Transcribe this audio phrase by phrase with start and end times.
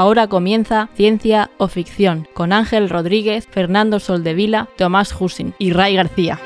[0.00, 6.40] Ahora comienza Ciencia o Ficción con Ángel Rodríguez, Fernando Soldevila, Tomás Husin y Ray García.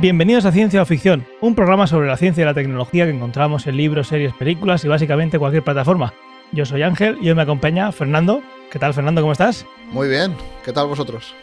[0.00, 3.66] Bienvenidos a Ciencia o Ficción, un programa sobre la ciencia y la tecnología que encontramos
[3.66, 6.14] en libros, series, películas y básicamente cualquier plataforma.
[6.52, 8.42] Yo soy Ángel y hoy me acompaña Fernando.
[8.70, 9.22] ¿Qué tal, Fernando?
[9.22, 9.66] ¿Cómo estás?
[9.90, 10.36] Muy bien.
[10.64, 11.34] ¿Qué tal vosotros?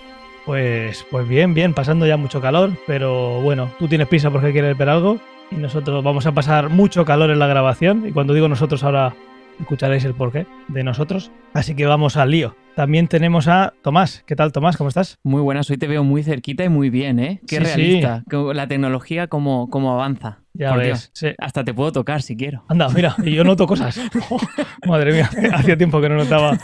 [0.45, 4.77] Pues, pues bien, bien, pasando ya mucho calor, pero bueno, tú tienes prisa porque quieres
[4.77, 5.20] ver algo
[5.52, 9.16] y nosotros vamos a pasar mucho calor en la grabación y cuando digo nosotros ahora
[9.59, 11.31] escucharéis el porqué de nosotros.
[11.54, 12.55] Así que vamos al lío.
[12.76, 14.23] También tenemos a Tomás.
[14.27, 14.76] ¿Qué tal, Tomás?
[14.77, 15.18] ¿Cómo estás?
[15.23, 17.40] Muy buenas, hoy te veo muy cerquita y muy bien, ¿eh?
[17.48, 18.23] Qué Sí, realista.
[18.54, 20.40] La tecnología cómo, cómo avanza.
[20.54, 20.88] Ya Por ves.
[20.88, 21.12] Dios.
[21.13, 21.27] sí.
[21.40, 22.66] Hasta te puedo tocar si quiero.
[22.68, 23.99] Anda, mira, y yo noto cosas.
[24.30, 24.37] Oh,
[24.87, 26.57] madre mía, hacía tiempo que no notaba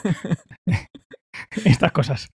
[1.66, 2.30] estas cosas.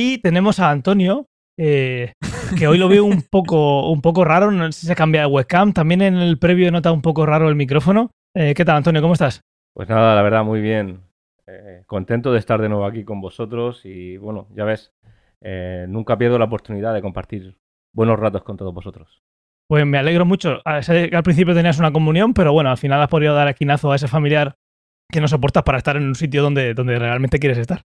[0.00, 1.26] Y tenemos a Antonio,
[1.58, 2.12] eh,
[2.56, 5.26] que hoy lo veo un poco, un poco raro, no sé si se cambia de
[5.26, 5.72] webcam.
[5.72, 8.12] También en el previo he notado un poco raro el micrófono.
[8.32, 9.02] Eh, ¿Qué tal, Antonio?
[9.02, 9.40] ¿Cómo estás?
[9.74, 11.00] Pues nada, la verdad, muy bien.
[11.48, 14.92] Eh, contento de estar de nuevo aquí con vosotros y bueno, ya ves,
[15.88, 17.58] nunca pierdo la oportunidad de compartir
[17.92, 19.24] buenos ratos con todos vosotros.
[19.66, 20.60] Pues me alegro mucho.
[20.64, 20.80] Ah,
[21.12, 24.06] al principio tenías una comunión, pero bueno, al final has podido dar esquinazo a ese
[24.06, 24.54] familiar
[25.10, 27.82] que no soportas para estar en un sitio donde, donde realmente quieres estar.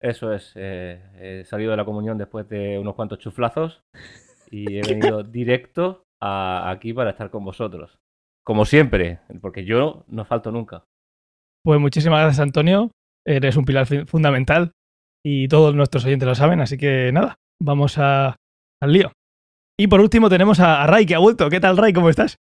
[0.00, 3.80] Eso es, eh, he salido de la comunión después de unos cuantos chuflazos
[4.50, 4.82] y he
[5.12, 7.98] venido directo a- aquí para estar con vosotros.
[8.46, 10.84] Como siempre, porque yo no falto nunca.
[11.64, 12.90] Pues muchísimas gracias, Antonio.
[13.26, 14.72] Eres un pilar fundamental
[15.24, 18.36] y todos nuestros oyentes lo saben, así que nada, vamos a-
[18.80, 19.12] al lío.
[19.78, 21.50] Y por último tenemos a, a Ray que ha vuelto.
[21.50, 21.92] ¿Qué tal, Ray?
[21.92, 22.36] ¿Cómo estás?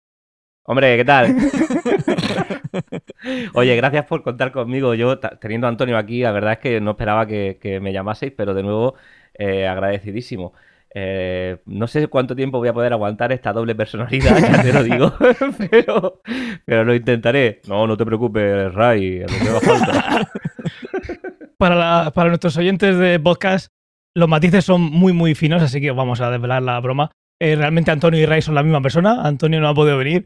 [0.67, 1.37] Hombre, ¿qué tal?
[3.55, 4.95] Oye, gracias por contar conmigo.
[4.95, 8.33] Yo, teniendo a Antonio aquí, la verdad es que no esperaba que, que me llamaseis,
[8.37, 8.94] pero de nuevo,
[9.34, 10.55] eh, agradecidísimo.
[10.94, 14.83] Eh, no sé cuánto tiempo voy a poder aguantar esta doble personalidad, ya te lo
[14.83, 15.12] digo,
[15.71, 16.21] pero,
[16.65, 17.61] pero lo intentaré.
[17.69, 20.28] No, no te preocupes, Ray, lo que falta.
[21.59, 23.69] Para, la- para nuestros oyentes de podcast,
[24.15, 27.11] los matices son muy, muy finos, así que vamos a desvelar la broma.
[27.41, 29.22] Eh, realmente Antonio y Ray son la misma persona.
[29.22, 30.25] Antonio no ha podido venir,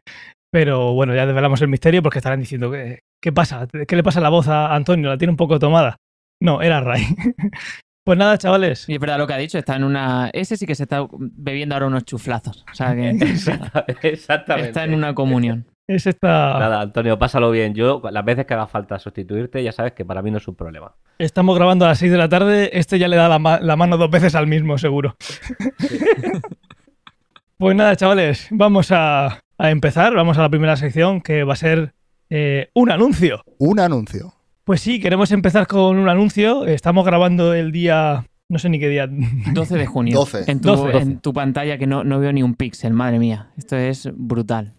[0.50, 3.66] pero bueno, ya desvelamos el misterio porque estarán diciendo que, ¿qué pasa?
[3.86, 5.08] ¿Qué le pasa a la voz a Antonio?
[5.10, 5.96] La tiene un poco tomada.
[6.40, 7.02] No, era Ray.
[8.04, 8.88] pues nada, chavales.
[8.88, 10.30] Y es verdad lo que ha dicho, está en una...
[10.32, 12.64] Ese sí que se está bebiendo ahora unos chuflazos.
[12.70, 13.10] O sea que
[14.02, 14.68] Exactamente.
[14.68, 15.66] está en una comunión.
[15.86, 16.58] Es esta...
[16.58, 17.74] Nada, Antonio, pásalo bien.
[17.74, 20.54] Yo, las veces que haga falta sustituirte, ya sabes que para mí no es un
[20.54, 20.94] problema.
[21.18, 22.70] Estamos grabando a las 6 de la tarde.
[22.78, 25.16] Este ya le da la, ma- la mano dos veces al mismo, seguro.
[27.58, 30.14] pues nada, chavales, vamos a, a empezar.
[30.14, 31.92] Vamos a la primera sección que va a ser
[32.30, 33.42] eh, un anuncio.
[33.58, 34.34] Un anuncio.
[34.64, 36.66] Pues sí, queremos empezar con un anuncio.
[36.66, 38.26] Estamos grabando el día.
[38.48, 39.08] No sé ni qué día.
[39.52, 40.18] 12 de junio.
[40.18, 40.44] 12.
[40.46, 40.98] En tu, 12.
[40.98, 43.50] en tu pantalla que no, no veo ni un píxel, madre mía.
[43.56, 44.74] Esto es brutal.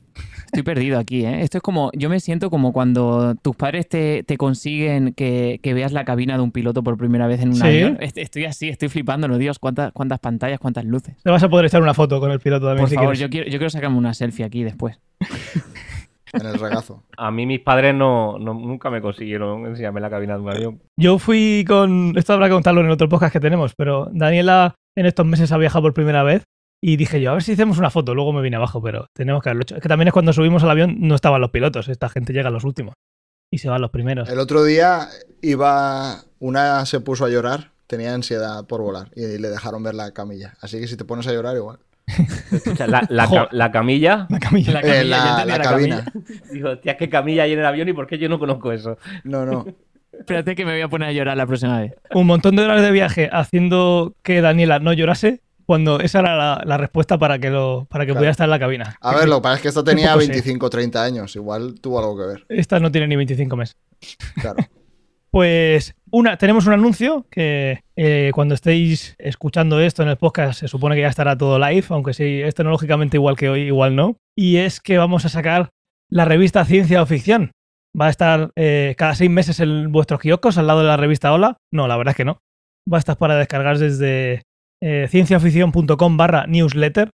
[0.51, 1.41] Estoy perdido aquí, ¿eh?
[1.41, 5.75] Esto es como, yo me siento como cuando tus padres te, te consiguen que, que
[5.75, 7.61] veas la cabina de un piloto por primera vez en un Sí.
[7.67, 7.97] avión.
[8.01, 11.15] Est- Estoy así, estoy flipándolo, Dios, cuántas, cuántas pantallas, cuántas luces.
[11.23, 13.19] Te vas a poder echar una foto con el piloto también Por si favor, quieres.
[13.19, 14.99] yo quiero, yo quiero sacarme una selfie aquí después.
[16.31, 17.03] En el regazo.
[17.17, 20.79] A mí mis padres no, no- nunca me consiguieron enseñarme la cabina de un avión.
[20.95, 22.13] Yo fui con.
[22.17, 25.57] Esto habrá que contarlo en otro podcast que tenemos, pero Daniela en estos meses ha
[25.57, 26.43] viajado por primera vez
[26.81, 28.15] y dije yo, a ver si hacemos una foto.
[28.15, 29.75] Luego me vine abajo, pero tenemos que haberlo hecho.
[29.75, 32.49] Es que también es cuando subimos al avión no estaban los pilotos, esta gente llega
[32.49, 32.93] a los últimos
[33.51, 34.29] y se van los primeros.
[34.29, 35.07] El otro día
[35.41, 36.23] iba.
[36.41, 40.53] Una se puso a llorar, tenía ansiedad por volar y le dejaron ver la camilla.
[40.61, 41.79] Así que si te pones a llorar, igual.
[42.51, 43.47] Escucha, la, la ca- Joder.
[43.51, 44.25] la camilla.
[44.29, 44.71] La camilla.
[44.73, 46.05] La Eh, camilla, yo la.
[46.51, 48.97] Digo, tía, ¿qué camilla hay en el avión y por qué yo no conozco eso?
[49.25, 49.65] No, no.
[50.17, 51.93] Espérate que me voy a poner a llorar la próxima vez.
[52.13, 56.63] Un montón de horas de viaje haciendo que Daniela no llorase cuando esa era la,
[56.65, 58.21] la respuesta para que, lo, para que Claro.
[58.21, 58.97] pudiera estar en la cabina.
[59.01, 60.29] A ver, lo que pasa es que esta tenía poco sé.
[60.29, 61.35] 25 o 30 años.
[61.35, 62.45] Igual tuvo algo que ver.
[62.49, 63.77] Esta no tiene ni 25 meses.
[64.41, 64.57] Claro.
[65.31, 70.67] Pues una, tenemos un anuncio que eh, cuando estéis escuchando esto en el podcast se
[70.67, 74.17] supone que ya estará todo live, aunque sí, es tecnológicamente igual que hoy, igual no.
[74.35, 75.69] Y es que vamos a sacar
[76.09, 77.51] la revista Ciencia o Ficción.
[77.95, 81.31] Va a estar eh, cada seis meses en vuestros kioscos al lado de la revista
[81.31, 81.57] Hola.
[81.71, 82.39] No, la verdad es que no.
[82.91, 84.41] Va a estar para descargar desde
[84.81, 87.09] eh, cienciaoficción.com barra newsletter.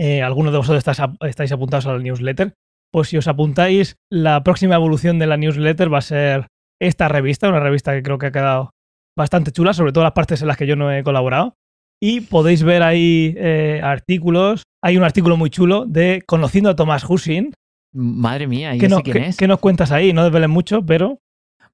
[0.00, 2.54] Eh, algunos de vosotros estáis, ap- estáis apuntados al newsletter.
[2.92, 6.46] Pues si os apuntáis, la próxima evolución de la newsletter va a ser
[6.80, 8.70] esta revista, una revista que creo que ha quedado
[9.16, 11.54] bastante chula, sobre todo las partes en las que yo no he colaborado.
[12.02, 14.64] Y podéis ver ahí eh, artículos.
[14.82, 17.54] Hay un artículo muy chulo de Conociendo a Tomás Husin.
[17.94, 19.36] Madre mía, ¿y ¿Qué, ese no- quién qué- es?
[19.36, 20.12] qué nos cuentas ahí?
[20.12, 21.18] No desvelen mucho, pero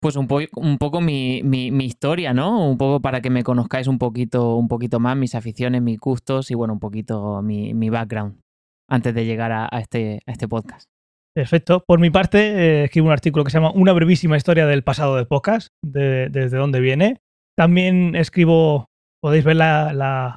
[0.02, 2.66] Pues un, po- un poco mi, mi- historia, ¿no?
[2.70, 6.50] Un poco para que me conozcáis un poquito, un poquito más, mis aficiones, mis gustos
[6.50, 8.40] y bueno, un poquito mi, mi background.
[8.88, 10.84] antes de llegar a, este, este podcast.
[11.34, 11.84] Perfecto.
[11.86, 15.16] Por mi parte, eh, escribo un artículo que se llama Una brevísima historia del pasado
[15.16, 17.18] de podcast, de- desde dónde viene.
[17.56, 18.86] También escribo,
[19.22, 20.36] podéis ver la, la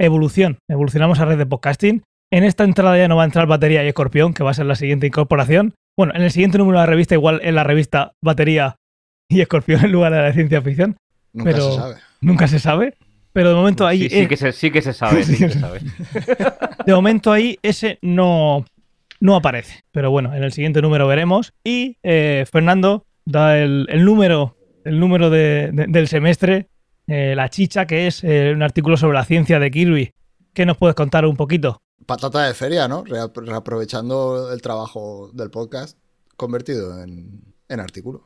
[0.00, 0.58] evolución.
[0.68, 2.02] Evolucionamos a red de podcasting.
[2.32, 4.66] En esta entrada ya no va a entrar batería y escorpión, que va a ser
[4.66, 5.74] la siguiente incorporación.
[5.96, 8.74] Bueno, en el siguiente número de la revista, igual en la revista batería
[9.28, 10.96] y escorpión en lugar de la ciencia ficción.
[11.32, 11.94] Nunca Pero- se sabe.
[12.20, 12.94] Nunca se sabe.
[13.32, 15.58] Pero de momento ahí, Sí, sí que se, sí que se sabe, sí que se
[15.58, 15.80] sabe.
[16.86, 18.64] de momento ahí ese no,
[19.20, 19.82] no aparece.
[19.90, 21.52] Pero bueno, en el siguiente número veremos.
[21.64, 26.68] Y eh, Fernando da el, el número, el número de- de- del semestre,
[27.08, 30.12] eh, la chicha, que es eh, un artículo sobre la ciencia de Kirby.
[30.54, 31.78] ¿Qué nos puedes contar un poquito?
[32.06, 33.02] Patata de feria, ¿no?
[33.04, 35.98] Rea- Reaprovechando el trabajo del podcast
[36.36, 38.22] convertido en, en artículo.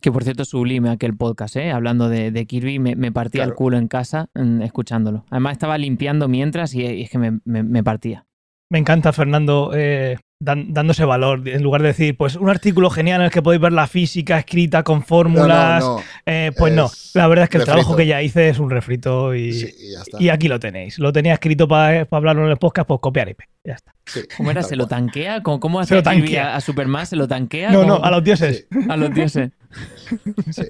[0.00, 1.70] Que por cierto, sublime aquel podcast, ¿eh?
[1.72, 5.24] Hablando de, de Kirby, me, me partía el culo en casa mm, escuchándolo.
[5.30, 8.26] Además estaba limpiando mientras y, y es que me, me- me partía.
[8.70, 13.20] Me encanta Fernando eh, dan- dándose valor, en lugar de decir, pues un artículo genial
[13.20, 15.82] en el que podéis ver la física escrita con fórmulas.
[15.82, 16.02] No, no, no.
[16.26, 17.72] Eh, pues no, la verdad es que el refrito.
[17.80, 20.16] trabajo que ya hice es un refrito y, Sí, y ya está.
[20.22, 20.98] y aquí lo tenéis.
[20.98, 23.94] Lo tenía escrito para hablarlo en el podcast, pues copiar y pe- Ya está.
[24.04, 24.62] Sí, ¿Cómo era?
[24.62, 25.42] ¿Se lo tanquea?
[25.42, 26.52] ¿Cómo, cómo hace tanquea.
[26.52, 27.06] a, a Superman?
[27.06, 27.70] ¿Se lo tanquea?
[27.70, 28.66] No, ¿Cómo- no, a los dioses.
[28.70, 29.50] Sí, a los dioses.
[30.50, 30.62] sí,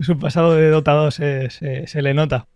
[0.00, 2.46] Su pasado de dotado se, se- se le nota.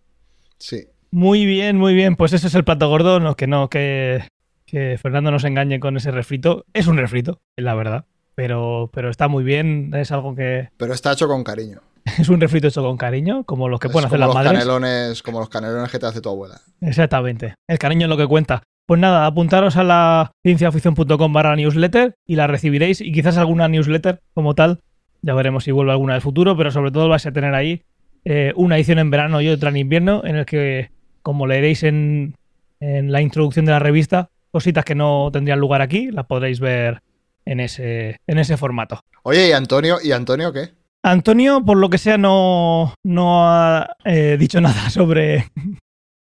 [0.59, 0.87] sí.
[1.13, 2.15] Muy bien, muy bien.
[2.15, 3.19] Pues eso es el plato gordo.
[3.19, 4.23] No, que no, que,
[4.71, 6.65] que Fernando nos engañe con ese refrito.
[6.73, 8.05] Es un refrito, la verdad.
[8.35, 9.93] Pero, pero está muy bien.
[9.95, 10.69] Es algo que.
[10.77, 11.81] Pero está hecho con cariño.
[12.19, 14.53] Es un refrito hecho con cariño, como los que Es pueden hacer las los madres.
[14.53, 16.59] canelones, como los canelones que te hace tu abuela.
[16.81, 17.55] Exactamente.
[17.69, 18.63] El cariño es lo que cuenta.
[18.87, 23.01] Pues nada, apuntaros a la cienciaficción.com barra newsletter y la recibiréis.
[23.03, 24.81] Y quizás alguna newsletter como tal.
[25.23, 27.83] Ya veremos si vuelve alguna en el futuro, pero sobre todo vais a tener ahí
[28.25, 30.91] eh, una edición en verano y otra en invierno, en el que,
[31.23, 32.35] como leeréis en,
[32.81, 37.03] en la introducción de la revista, cositas que no tendrían lugar aquí, las podréis ver
[37.45, 39.01] en ese, en ese formato.
[39.23, 39.99] Oye, ¿y Antonio?
[40.03, 40.71] ¿Y Antonio qué?
[41.03, 45.47] Antonio, por lo que sea, no, no ha eh, dicho nada sobre,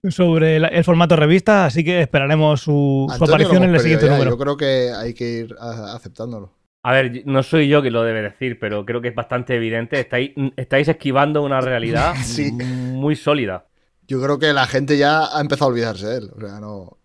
[0.08, 4.12] sobre el formato revista, así que esperaremos su, su aparición en el siguiente ya.
[4.12, 4.30] número.
[4.30, 6.52] Yo creo que hay que ir a- aceptándolo.
[6.82, 10.00] A ver, no soy yo que lo debe decir, pero creo que es bastante evidente.
[10.00, 12.50] Estáis, estáis esquivando una realidad Sí.
[12.52, 13.66] muy sólida.
[14.08, 16.30] Yo creo que la gente ya ha empezado a olvidarse de él.
[16.34, 16.96] O sea, no.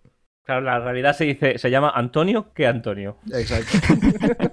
[0.45, 3.17] Claro, la realidad se dice, se llama Antonio que Antonio.
[3.33, 3.77] Exacto.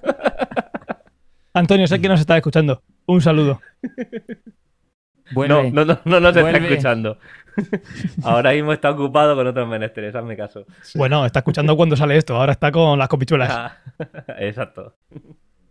[1.54, 2.82] Antonio, sé que nos está escuchando.
[3.06, 3.60] Un saludo.
[3.82, 5.70] No, Vuelve.
[5.70, 7.18] no, no, no nos está escuchando.
[8.24, 10.64] Ahora mismo está ocupado con otros menesteres, hazme caso.
[10.94, 13.50] Bueno, está escuchando cuando sale esto, ahora está con las copichuelas.
[13.52, 13.76] Ah,
[14.38, 14.96] Exacto.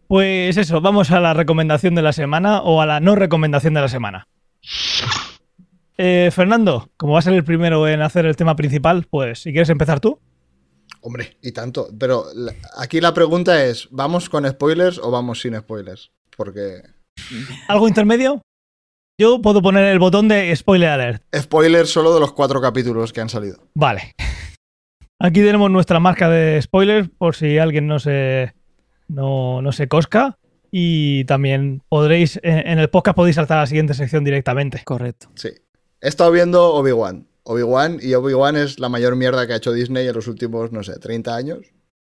[0.08, 3.82] Pues eso, vamos a la recomendación de la semana o a la no recomendación de
[3.82, 4.28] la semana.
[6.04, 9.52] Eh, Fernando, como va a ser el primero en hacer el tema principal, pues si
[9.52, 10.20] quieres empezar tú.
[11.02, 11.90] Hombre, y tanto.
[12.00, 16.12] Pero la- aquí la pregunta es: ¿vamos con spoilers o vamos sin spoilers?
[16.36, 16.82] Porque.
[17.68, 18.42] ¿Algo intermedio?
[19.20, 21.24] Yo puedo poner el botón de spoiler alert.
[21.36, 23.68] Spoilers solo de los cuatro capítulos que han salido.
[23.76, 24.14] Vale.
[25.20, 28.54] Aquí tenemos nuestra marca de spoilers por si alguien no se,
[29.08, 30.40] no, no se cosca.
[30.72, 34.82] Y también podréis, en en el podcast podéis saltar a la siguiente sección directamente.
[34.84, 35.28] Correcto.
[35.36, 35.50] Sí.
[36.02, 37.28] He estado viendo Obi-Wan.
[37.44, 40.84] Obi-Wan y Obi-Wan es la mayor mierda que ha hecho Disney en los últimos, no
[40.84, 41.60] sé, 30 años.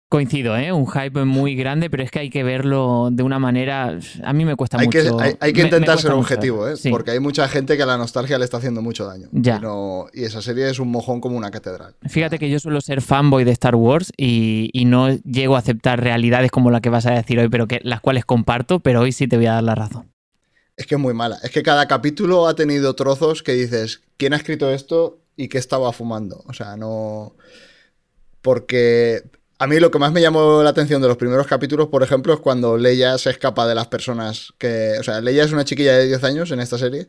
[0.10, 0.74] Coincido, ¿eh?
[0.74, 3.98] Un hype muy grande, pero es que hay que verlo de una manera...
[4.26, 5.20] A mí me cuesta Hay que, mucho.
[5.22, 6.68] hay, hay que me- me intentar ser objetivo.
[6.68, 6.76] ¿eh?
[6.76, 6.90] Sí.
[6.90, 9.30] Porque hay mucha gente que a la nostalgia le está haciendo mucho daño.
[9.32, 9.56] Ya.
[9.58, 11.96] Y, no- y esa serie es un mojón como una catedral.
[12.10, 16.02] Fíjate que yo suelo ser fanboy de Star Wars y, y no llego a aceptar
[16.04, 19.14] realidades como la que vas a decir hoy, pero que las cuales comparto, pero hoy
[19.14, 20.11] sí te voy a dar la razón.
[20.82, 21.38] Es que es muy mala.
[21.44, 25.60] Es que cada capítulo ha tenido trozos que dices, ¿quién ha escrito esto y qué
[25.60, 26.44] estaba fumando?
[26.48, 27.36] O sea, no...
[28.42, 29.22] Porque
[29.60, 32.34] a mí lo que más me llamó la atención de los primeros capítulos, por ejemplo,
[32.34, 34.96] es cuando Leia se escapa de las personas que...
[35.00, 37.08] O sea, Leia es una chiquilla de 10 años en esta serie.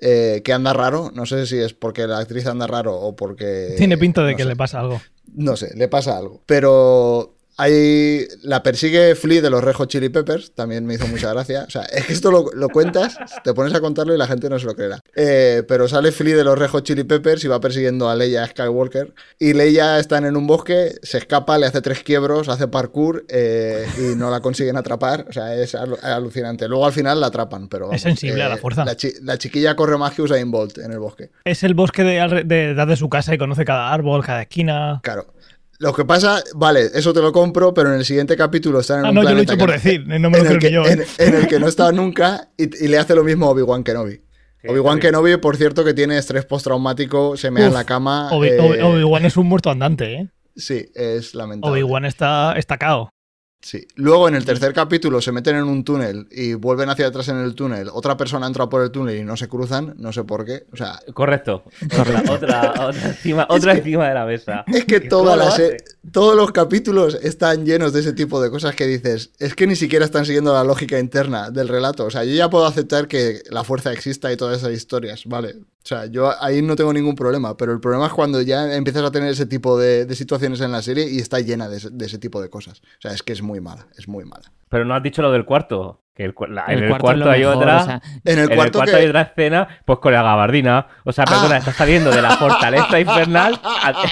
[0.00, 3.74] eh, que anda raro, no sé si es porque la actriz anda raro o porque...
[3.76, 4.48] Tiene pinta de no que sé.
[4.48, 5.00] le pasa algo.
[5.34, 6.42] No sé, le pasa algo.
[6.46, 8.26] Pero hay.
[8.42, 11.64] La persigue Flea de los Red Hot Chili Peppers, también me hizo mucha gracia.
[11.66, 14.48] O sea, es que esto lo, lo cuentas, te pones a contarlo y la gente
[14.48, 15.00] no se lo creerá.
[15.16, 18.46] Eh, pero sale Flea de los Red Hot Chili Peppers y va persiguiendo a Leia
[18.46, 19.14] Skywalker.
[19.38, 23.86] Y Leia están en un bosque, se escapa, le hace tres quiebros, hace parkour eh,
[23.98, 25.26] y no la consiguen atrapar.
[25.28, 26.68] O sea, es alu- alucinante.
[26.68, 27.86] Luego al final la atrapan, pero.
[27.86, 28.84] vamos, sensible a la fuerza.
[28.84, 31.30] La, chi- la chiquilla corre más que Usain Bolt en el bosque.
[31.44, 35.00] Es el bosque de, de edad de su casa y conoce cada árbol, cada esquina.
[35.02, 35.26] Claro.
[35.84, 39.04] Lo que pasa, vale, eso te lo compro, pero en el siguiente capítulo están en
[39.04, 40.58] Ah, un no, yo lo he planeta dicho por decir, no me lo en, el
[40.58, 40.86] creo que, yo.
[40.86, 41.06] en, ¿eh?
[41.18, 44.22] en el que no está nunca y, y le hace lo mismo a Obi-Wan Kenobi.
[44.66, 44.98] Obi-Wan.
[44.98, 48.30] Kenobi, por cierto, que tiene estrés postraumático, se mea en Uf, la cama.
[48.32, 50.28] Obi- eh, Obi- Obi-Wan es un muerto andante, ¿eh?
[50.56, 51.82] Sí, es lamentable.
[51.82, 53.10] Obi-Wan está, está cao.
[53.64, 53.88] Sí.
[53.94, 57.38] Luego en el tercer capítulo se meten en un túnel y vuelven hacia atrás en
[57.38, 57.88] el túnel.
[57.90, 60.66] Otra persona entra por el túnel y no se cruzan, no sé por qué.
[60.70, 61.64] O sea, Correcto.
[61.98, 64.64] Otra, otra, otra encima, otra encima de la mesa.
[64.66, 65.62] es que ¿Cómo todas las,
[66.12, 69.76] todos los capítulos están llenos de ese tipo de cosas que dices, es que ni
[69.76, 72.04] siquiera están siguiendo la lógica interna del relato.
[72.04, 75.56] O sea, yo ya puedo aceptar que la fuerza exista y todas esas historias, ¿vale?
[75.84, 79.02] O sea, yo ahí no tengo ningún problema, pero el problema es cuando ya empiezas
[79.04, 81.90] a tener ese tipo de, de situaciones en la serie y está llena de ese,
[81.90, 82.80] de ese tipo de cosas.
[82.80, 84.50] O sea, es que es muy mala, es muy mala.
[84.70, 86.00] Pero no has dicho lo del cuarto.
[86.14, 86.34] Que el
[86.68, 87.82] en el cuarto hay mejor, otra.
[87.82, 88.96] o sea, En el en cuarto, el cuarto que...
[88.96, 90.86] hay otra escena, pues con la gabardina.
[91.04, 91.58] O sea, perdona, Ah.
[91.58, 93.60] está saliendo de la fortaleza infernal.
[93.62, 94.04] a-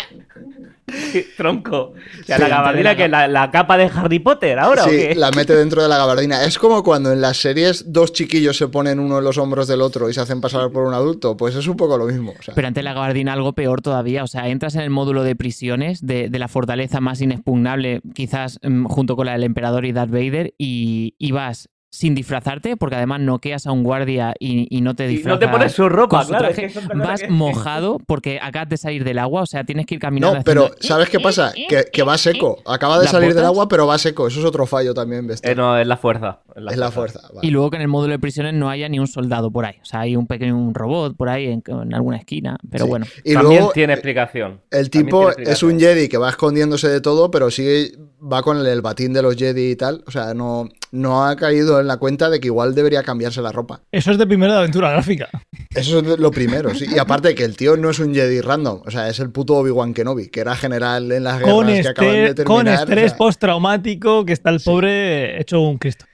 [1.36, 1.94] Tronco.
[2.20, 4.88] O sea, Sí, la gabardina que es la, la capa de Harry Potter ahora, ¿o
[4.88, 5.14] qué?
[5.16, 6.44] la mete dentro de la gabardina.
[6.44, 9.80] Es como cuando en las series dos chiquillos se ponen uno en los hombros del
[9.80, 11.36] otro y se hacen pasar por un adulto.
[11.36, 12.34] Pues es un poco lo mismo.
[12.38, 12.54] o sea.
[12.54, 14.24] Pero antes la gabardina algo peor todavía.
[14.24, 18.58] O sea, entras en el módulo de prisiones de, de la fortaleza más inexpugnable, quizás
[18.62, 22.96] mm, junto con la del emperador y Darth Vader, y, y vas sin disfrazarte, porque
[22.96, 25.38] además noqueas a un guardia y, y no te Y disfrazas.
[25.40, 26.46] no te pones su ropa, su claro.
[26.46, 29.96] traje, es vas que- mojado porque acabas de salir del agua, o sea, tienes que
[29.96, 30.38] ir caminando.
[30.38, 31.52] No, pero haciendo- ¿sabes qué pasa?
[31.68, 32.62] Que, que va seco.
[32.64, 34.26] Acaba de ¿Las salir del agua, pero va seco.
[34.26, 35.52] Eso es otro fallo también, bestial.
[35.52, 36.40] Eh, no, es la fuerza.
[36.56, 37.20] es la fuerza.
[37.34, 37.46] vale.
[37.46, 39.76] Y luego que en el módulo de prisiones no haya ni un soldado por ahí.
[39.82, 42.56] O sea, hay un pequeño un robot por ahí en, en alguna esquina.
[42.70, 42.88] Pero Sí.
[42.90, 43.04] bueno.
[43.22, 44.62] Y También luego tiene explicación.
[44.70, 45.78] el tipo es un.
[45.78, 49.36] Jedi que va escondiéndose de todo, pero sigue va con el, el batín de los
[49.36, 50.02] Jedi y tal.
[50.06, 53.50] O sea, no, no ha caído en la cuenta de que igual debería cambiarse la
[53.50, 53.80] ropa.
[53.90, 55.28] Eso es de primero de aventura gráfica.
[55.74, 56.84] Eso es lo primero, sí.
[56.94, 58.82] Y aparte que el tío no es un Jedi random.
[58.84, 61.88] O sea, es el puto Obi-Wan Kenobi, que era general en las guerras Con, que
[61.88, 62.44] acaban de terminar.
[62.44, 66.04] con o estrés sea, postraumático que está el pobre hecho un Cristo.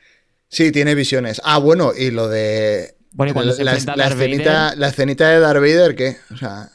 [0.49, 1.43] Sí, tiene visiones.
[1.45, 2.95] Ah, bueno, y lo de.
[3.13, 5.95] Bueno, y cuando se la, a la Darth escenita, Vader- la escenita de Darth Vader,
[5.97, 6.17] ¿qué?
[6.33, 6.71] O sea,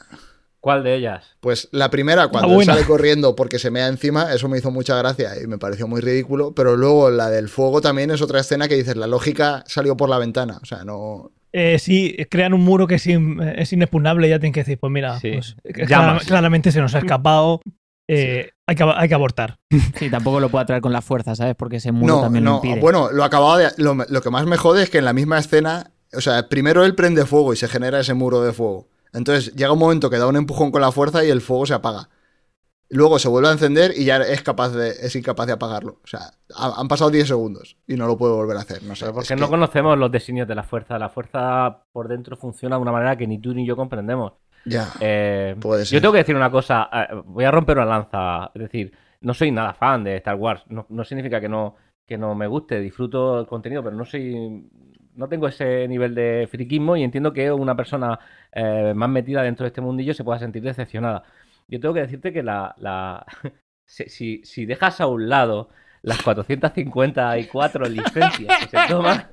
[0.64, 1.24] ¿Cuál de ellas?
[1.40, 4.96] pues la primera, cuando él sale corriendo porque se mea encima, eso me hizo mucha
[4.96, 6.54] gracia y me pareció muy ridículo.
[6.54, 10.08] Pero luego la del fuego también es otra escena que dices, la lógica salió por
[10.08, 10.58] la ventana.
[10.62, 11.32] O sea, no.
[11.52, 14.90] Eh, sí, crean un muro que es, in- es inexpugnable, ya tienen que decir, pues
[14.90, 15.32] mira, Sí.
[15.34, 15.84] pues, eh,
[16.26, 17.60] claramente se nos ha escapado,
[18.08, 19.56] eh, hay, que, hay que abortar.
[19.98, 21.54] Sí, tampoco lo puedo traer con la fuerza, ¿sabes?
[21.56, 22.56] Porque ese muro No, también lo no.
[22.56, 22.80] impide.
[22.80, 23.68] Bueno, lo acababa de.
[23.76, 25.90] Lo, lo que más me jode es que en la misma escena.
[26.16, 28.88] O sea, primero él prende fuego y se genera ese muro de fuego.
[29.14, 31.74] Entonces llega un momento que da un empujón con la fuerza y el fuego se
[31.74, 32.08] apaga.
[32.90, 36.00] Luego se vuelve a encender y ya es capaz de, es incapaz de apagarlo.
[36.04, 36.20] O sea,
[36.54, 38.82] ha- han pasado 10 segundos y no lo puede volver a hacer.
[38.82, 39.04] No sé.
[39.06, 40.98] Pero porque no que- conocemos los designios de la fuerza.
[40.98, 44.34] La fuerza por dentro funciona de una manera que ni tú ni yo comprendemos.
[44.66, 44.88] Ya.
[45.00, 45.96] Eh, Puede ser.
[45.96, 48.92] Yo tengo que decir una cosa, eh, voy a romper una lanza, es decir,
[49.22, 52.46] no soy nada fan de Star Wars, no, no significa que no, que no me
[52.46, 54.68] guste, disfruto el contenido, pero no soy,
[55.14, 58.18] no tengo ese nivel de friquismo y entiendo que una persona
[58.52, 61.22] eh, más metida dentro de este mundillo se pueda sentir decepcionada.
[61.68, 63.24] Yo tengo que decirte que la, la
[63.86, 65.68] si, si- si dejas a un lado
[66.02, 69.28] las 454 licencias que se toman,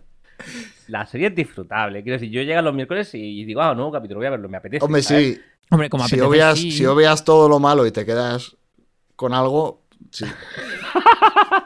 [0.88, 2.02] la serie es disfrutable.
[2.04, 4.58] Quiero decir, yo llego los miércoles y digo, ah, nuevo capítulo, voy a verlo, me
[4.58, 4.86] apetece.
[4.86, 5.36] Hombre, ¿sabes?
[5.36, 5.42] sí.
[5.70, 6.72] Hombre, como Si apetece, obvias, sí.
[6.72, 8.56] si obvias todo lo malo y te quedas
[9.16, 10.26] con algo, sí.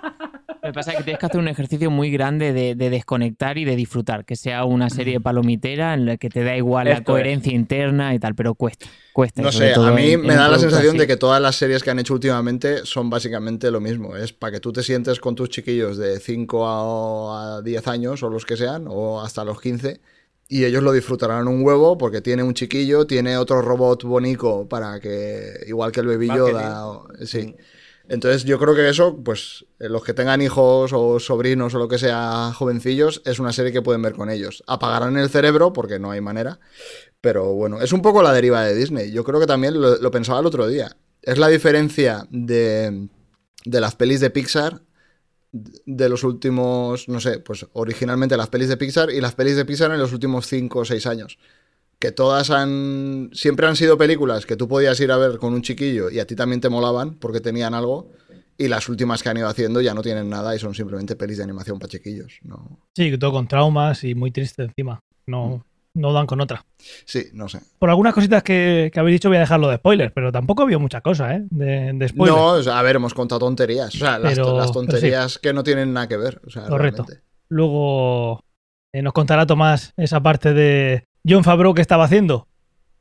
[0.47, 3.57] Lo que pasa es que tienes que hacer un ejercicio muy grande de, de desconectar
[3.57, 7.03] y de disfrutar, que sea una serie palomitera en la que te da igual la
[7.03, 9.41] coherencia interna y tal, pero cuesta, cuesta.
[9.41, 10.97] No sé, a mí en- me en da la sensación así.
[10.99, 14.15] de que todas las series que han hecho últimamente son básicamente lo mismo.
[14.15, 18.21] Es para que tú te sientes con tus chiquillos de 5 a, a 10 años
[18.23, 19.99] o los que sean, o hasta los 15,
[20.47, 24.99] y ellos lo disfrutarán un huevo porque tiene un chiquillo, tiene otro robot bonito para
[24.99, 26.51] que, igual que el Baby Marketing.
[26.53, 27.55] Yoda, o- sí.
[28.07, 31.87] Entonces yo creo que eso, pues eh, los que tengan hijos o sobrinos o lo
[31.87, 34.63] que sea jovencillos, es una serie que pueden ver con ellos.
[34.67, 36.59] Apagarán el cerebro porque no hay manera,
[37.21, 39.11] pero bueno, es un poco la deriva de Disney.
[39.11, 40.95] Yo creo que también lo, pensaba el otro día.
[41.21, 43.07] Es la diferencia de,
[43.65, 44.81] de las pelis de Pixar
[45.51, 49.65] de los últimos, no sé, pues originalmente las pelis de Pixar y las pelis de
[49.65, 51.39] Pixar en los últimos 5 o 6 años.
[51.99, 53.29] Que todas han.
[53.33, 56.27] Siempre han sido películas que tú podías ir a ver con un chiquillo y a
[56.27, 58.11] ti también te molaban porque tenían algo.
[58.57, 61.37] Y las últimas que han ido haciendo ya no tienen nada y son simplemente pelis
[61.37, 62.39] de animación para chiquillos.
[62.43, 62.79] No.
[62.95, 65.01] Sí, todo con traumas y muy triste encima.
[65.27, 66.65] No, no dan con otra.
[67.05, 67.59] Sí, no sé.
[67.79, 70.77] Por algunas cositas que, que habéis dicho voy a dejarlo de spoilers, pero tampoco había
[70.77, 71.43] mucha cosa, ¿eh?
[71.49, 72.37] De, de spoilers.
[72.37, 73.93] No, o sea, a ver, hemos contado tonterías.
[73.93, 76.39] O sea, las, Pero- las pero tonterías que no tienen nada que ver.
[76.45, 77.03] O sea, Correcto.
[77.03, 77.25] realmente.
[77.49, 78.39] Luego
[78.93, 82.47] eh, nos contará Tomás esa parte de John Favreau que estaba haciendo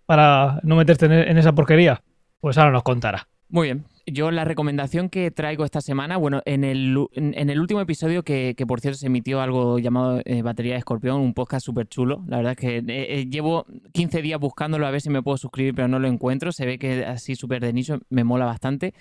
[0.06, 2.02] para no meterte en, en esa porquería.
[2.40, 3.28] Pues ahora nos contará.
[3.48, 3.84] Muy bien.
[4.06, 8.80] Yo la recomendación que traigo esta semana, bueno, en el último episodio que, que, por
[8.80, 12.22] cierto se emitió algo llamado eh, Batería de Escorpión, un podcast súper chulo.
[12.26, 15.38] La verdad es que eh, eh, llevo 15 días buscándolo a ver si me puedo
[15.38, 16.52] suscribir, pero no lo encuentro.
[16.52, 18.92] Se ve que así súper de nicho me mola bastante.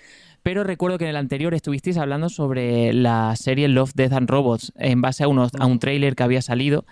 [0.42, 4.72] Pero recuerdo que en el anterior estuvisteis hablando sobre la serie Love, Death and Robots
[4.76, 6.86] en base a, unos, a un tráiler que había salido.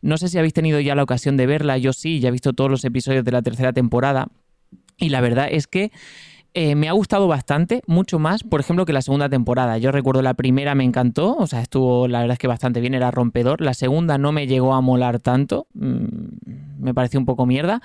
[0.00, 2.52] No sé si habéis tenido ya la ocasión de verla, yo sí, ya he visto
[2.52, 4.28] todos los episodios de la tercera temporada.
[4.96, 5.92] Y la verdad es que
[6.54, 9.78] eh, me ha gustado bastante, mucho más, por ejemplo, que la segunda temporada.
[9.78, 12.94] Yo recuerdo la primera me encantó, o sea, estuvo la verdad es que bastante bien,
[12.94, 13.60] era rompedor.
[13.60, 17.80] La segunda no me llegó a molar tanto, mm, me pareció un poco mierda.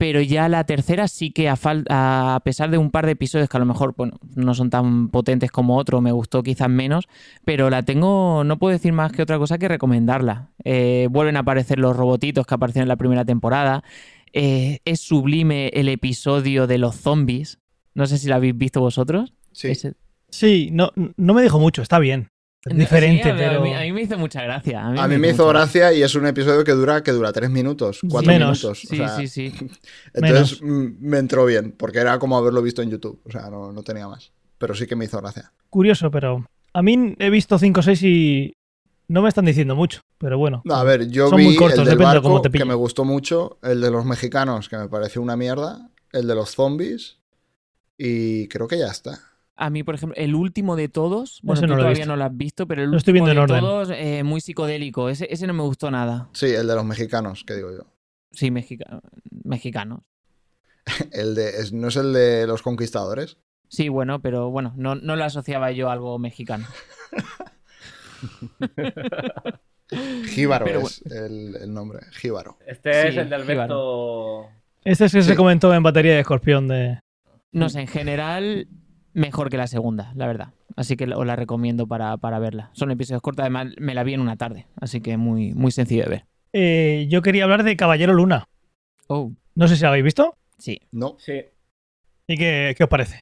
[0.00, 3.50] Pero ya la tercera sí que a, fal- a pesar de un par de episodios
[3.50, 7.06] que a lo mejor bueno, no son tan potentes como otro, me gustó quizás menos,
[7.44, 10.52] pero la tengo, no puedo decir más que otra cosa que recomendarla.
[10.64, 13.84] Eh, vuelven a aparecer los robotitos que aparecieron en la primera temporada.
[14.32, 17.58] Eh, es sublime el episodio de los zombies.
[17.92, 19.34] No sé si lo habéis visto vosotros.
[19.52, 19.68] Sí.
[19.68, 19.96] Ese-
[20.30, 22.28] Sí, no, no me dijo mucho, está bien.
[22.64, 23.62] Diferente, Sí, a, pero.
[23.62, 24.86] mí, a mí me hizo mucha gracia.
[24.86, 28.00] A mí me hizo gracia y es un episodio que dura, que dura tres minutos,
[28.08, 28.62] cuatro Menos.
[28.62, 28.84] minutos.
[28.84, 29.54] o Sí, sea, sí, sí.
[30.14, 33.20] Entonces mm, me entró bien, porque era como haberlo visto en YouTube.
[33.24, 34.32] O sea, no, no tenía más.
[34.58, 35.52] Pero sí que me hizo gracia.
[35.70, 36.44] Curioso, pero.
[36.74, 38.52] A mí he visto 5 o 6 y.
[39.08, 40.62] No me están diciendo mucho, pero bueno.
[40.64, 42.50] No, a ver, yo Son vi muy cortos, el del depende de barco, cómo te
[42.50, 46.34] que me gustó mucho, el de los mexicanos, que me pareció una mierda, el de
[46.36, 47.18] los zombies,
[47.98, 49.18] y creo que ya está.
[49.62, 52.24] A mí, por ejemplo, el último de todos, bueno, Ese tú no todavía no lo
[52.24, 53.60] has visto, pero el Lo estoy último viendo en de orden.
[53.60, 55.08] todos, eh, muy psicodélico.
[55.10, 56.28] Ese, ese no me gustó nada.
[56.32, 57.84] Sí, el de los mexicanos, que digo yo.
[58.32, 59.00] Sí, mexica-
[59.44, 60.00] mexicanos.
[61.12, 63.36] El de, es- ¿No es el de los conquistadores?
[63.68, 66.66] Sí, bueno, pero bueno, no, no lo asociaba yo a algo mexicano.
[70.26, 72.58] Jíbaro Pero es el, el nombre, Jíbaro.
[72.66, 74.46] Este Sí, es el de Alberto.
[74.84, 77.00] Este es que se comentó en batería de escorpión de.
[77.52, 78.68] No sé, en general,
[79.12, 80.48] mejor que la segunda, la verdad.
[80.76, 82.70] Así que os la recomiendo para, para verla.
[82.72, 86.04] Son episodios cortos, además me la vi en una tarde, así que muy, muy sencillo
[86.04, 86.24] de ver.
[86.52, 88.46] Eh, yo quería hablar de Caballero Luna.
[89.08, 90.36] Oh, No sé si la habéis visto.
[90.58, 91.42] sí, No, Sí.
[92.26, 93.20] ¿Y qué, qué os parece?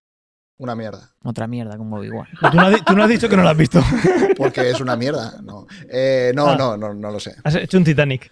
[0.60, 1.12] una mierda.
[1.22, 2.26] otra mierda como igual.
[2.40, 3.80] Tú no, has, di- tú no has dicho que no la has visto.
[4.36, 5.40] Porque es una mierda.
[5.40, 6.56] No, Eh, no, Ah.
[6.56, 7.36] no, no, no lo sé.
[7.44, 8.30] Has hecho un Titanic.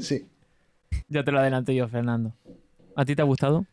[0.00, 0.26] Sí.
[1.08, 2.32] Ya te lo adelanto yo, Fernando.
[2.96, 3.64] ¿A ti te ha gustado?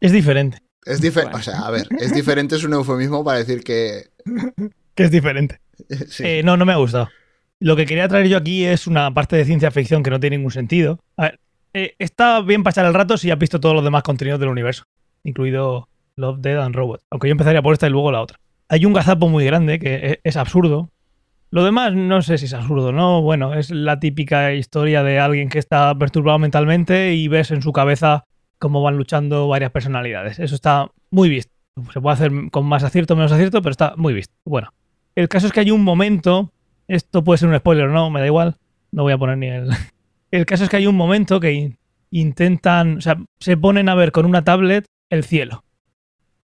[0.00, 0.58] Es diferente.
[0.84, 1.32] Es diferente.
[1.32, 1.40] Bueno.
[1.40, 4.08] O sea, a ver, es diferente, es un eufemismo para decir que.
[4.94, 5.60] Que es diferente.
[6.08, 6.24] Sí.
[6.26, 7.08] Eh, no, no me ha gustado.
[7.60, 10.36] Lo que quería traer yo aquí es una parte de ciencia ficción que no tiene
[10.36, 10.98] ningún sentido.
[11.16, 11.40] A ver,
[11.72, 14.84] eh, está bien pasar el rato si has visto todos los demás contenidos del universo,
[15.22, 17.02] incluido Love, Dead and Robot.
[17.10, 18.40] Aunque yo empezaría por esta y luego la otra.
[18.68, 20.90] Hay un gazapo muy grande que e- es, absurdo.
[21.50, 23.22] Lo demás no sé si es absurdo, ¿no?
[23.22, 27.72] Bueno, es la típica historia de alguien que está perturbado mentalmente y ves en su
[27.72, 28.24] cabeza
[28.58, 30.38] cómo van luchando varias personalidades.
[30.38, 31.52] Eso está muy visto.
[31.92, 34.34] Se puede hacer con más acierto o menos acierto, pero está muy visto.
[34.44, 34.72] Bueno,
[35.14, 36.52] el caso es que hay un momento,
[36.88, 38.56] esto puede ser un spoiler o no, me da igual,
[38.92, 39.70] no voy a poner ni el...
[40.30, 41.78] El caso es que hay un momento que in-
[42.10, 45.64] intentan, o sea, se ponen a ver con una tablet el cielo,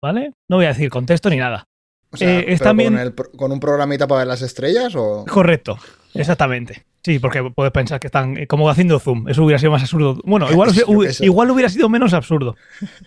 [0.01, 0.31] ¿vale?
[0.47, 1.65] No voy a decir contexto ni nada.
[2.11, 5.25] O sea, eh, está bien- con, el con un programita para ver las estrellas o.
[5.29, 5.77] Correcto,
[6.15, 6.85] exactamente.
[7.03, 9.27] Sí, porque puedes pensar que están eh, como haciendo zoom.
[9.29, 10.19] Eso hubiera sido más absurdo.
[10.25, 10.71] Bueno, igual,
[11.21, 12.55] igual hubiera sido menos absurdo.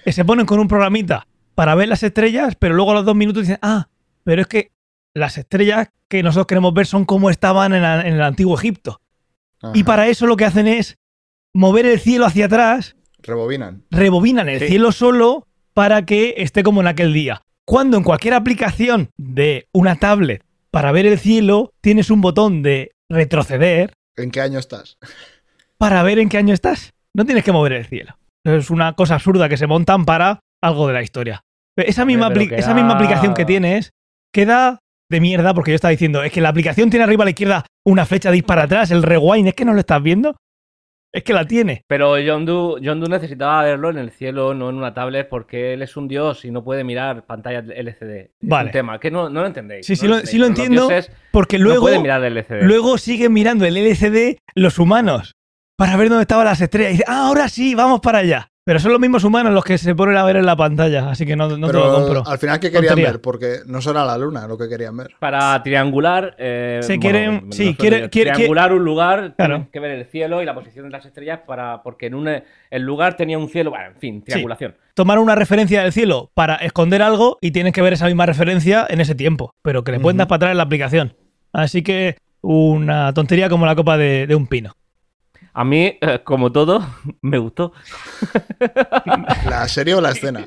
[0.05, 3.17] Que se ponen con un programita para ver las estrellas, pero luego a los dos
[3.17, 3.89] minutos dicen, ah,
[4.23, 4.71] pero es que
[5.15, 9.01] las estrellas que nosotros queremos ver son como estaban en, la- en el antiguo Egipto.
[9.75, 10.97] Y para eso lo que hacen es
[11.53, 13.83] mover el cielo hacia atrás, Rebobinan.
[13.91, 14.69] rebobinan el Sí.
[14.69, 17.43] cielo solo para que esté como en aquel día.
[17.65, 22.93] Cuando en cualquier aplicación de una tablet para ver el cielo tienes un botón de
[23.11, 24.99] retroceder ¿En qué año estás?
[25.79, 26.91] para ver en qué año estás.
[27.15, 28.17] No tienes que mover el cielo.
[28.45, 31.41] Es una cosa absurda que se montan para algo de la historia.
[31.77, 33.91] Esa misma, pero apli- queda- esa misma aplicación que tienes
[34.35, 34.79] queda
[35.11, 37.67] de mierda porque yo estaba diciendo, es que la aplicación tiene arriba a la izquierda
[37.87, 40.37] una flecha dispara atrás, el rewind, es que no lo estás viendo.
[41.13, 41.85] Es que la tiene.
[41.87, 45.73] Pero John Doe, John Doe necesitaba verlo en el cielo, no en una tablet, porque
[45.73, 48.17] él es un dios y no puede mirar pantallas LCD.
[48.21, 48.67] Es Vale.
[48.67, 49.87] un tema que no, no lo entendéis.
[49.87, 50.83] Sí, sí no lo- sí lo entendéis.
[50.83, 52.63] entiendo, Porque no luego, pueden mirar el LCD.
[52.63, 55.35] luego siguen mirando el LCD los humanos
[55.77, 56.91] para ver dónde estaban las estrellas.
[56.91, 58.51] Y dicen, ah, ahora sí, vamos para allá.
[58.69, 61.25] Pero son los mismos humanos los que se ponen a ver en la pantalla, así
[61.25, 62.23] que no, no te lo compro.
[62.27, 63.13] al final, ¿qué querían Tontería.
[63.13, 63.21] ver?
[63.23, 65.13] Porque no será la luna lo que querían ver.
[65.19, 66.37] Para triangular.
[66.39, 69.55] eh, Se quieren- sí, suelo quiere- yo, quiere- triangular un lugar, Claro.
[69.55, 72.29] tienes que ver el cielo y la posición de las estrellas para porque en un,
[72.29, 73.71] el lugar tenía un cielo.
[73.71, 74.75] Bueno, en fin, triangulación.
[74.93, 78.87] tomar una referencia del cielo para esconder algo y tienes que ver esa misma referencia
[78.91, 81.15] en ese tiempo, pero que le pueden dar para atrás en la aplicación.
[81.55, 84.75] Así que una tontería como la copa de, de un pino.
[85.55, 86.87] A mí, eh, como todo,
[87.23, 87.73] me gustó.
[89.49, 90.47] ¿La serie o la escena?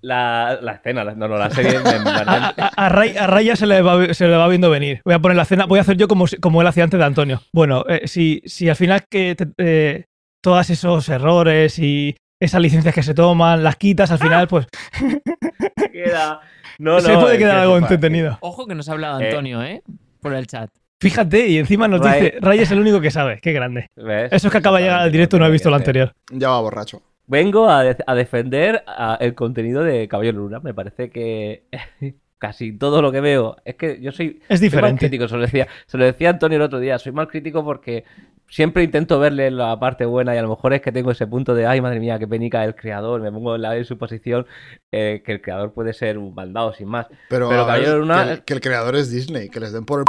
[0.00, 1.78] La, la escena, la- no, no, la serie.
[1.80, 4.46] me- me- A, a- a Ray, a Ray ya se le, va, se le va
[4.48, 5.00] viendo venir.
[5.04, 7.04] Voy a poner la escena, voy a hacer yo como, como él hacía antes de
[7.06, 7.42] Antonio.
[7.52, 10.04] Bueno, eh, si, si al final que te- eh,
[10.42, 14.66] todos esos errores y esas licencias que se toman, las quitas, al final, pues
[15.92, 16.40] queda.
[16.78, 18.38] No, se puede quedar que algo entretenido.
[18.40, 19.28] Ojo que nos ha hablado Eh.
[19.28, 19.82] Antonio, ¿eh?
[20.20, 20.70] Por el chat.
[21.00, 23.88] Fíjate, y encima nos Ray- dice, Ray es el único que sabe, qué grande.
[23.96, 24.32] ¿Ves?
[24.32, 26.12] Eso es que acaba de llegar al directo y no ha visto lo anterior.
[26.32, 27.02] Ya va borracho.
[27.26, 30.60] Vengo a, de- a defender a- el contenido de Caballero Luna.
[30.60, 31.64] Me parece que
[32.38, 33.56] casi todo lo que veo.
[33.64, 34.40] Es que yo soy.
[34.48, 34.98] Es soy mal diferente.
[35.08, 36.98] crítico, se lo, decía, se lo decía Antonio el otro día.
[36.98, 38.04] Soy mal crítico porque
[38.50, 41.54] siempre intento verle la parte buena y a lo mejor es que tengo ese punto
[41.54, 43.20] de, ay, madre mía, qué penica el creador.
[43.20, 44.46] Me pongo en, la, en su posición
[44.90, 47.06] eh, que el creador puede ser un maldado sin más.
[47.08, 49.84] Pero, Pero ver, Caballero Luna- que, el, que el creador es Disney, que les den
[49.84, 50.06] por el...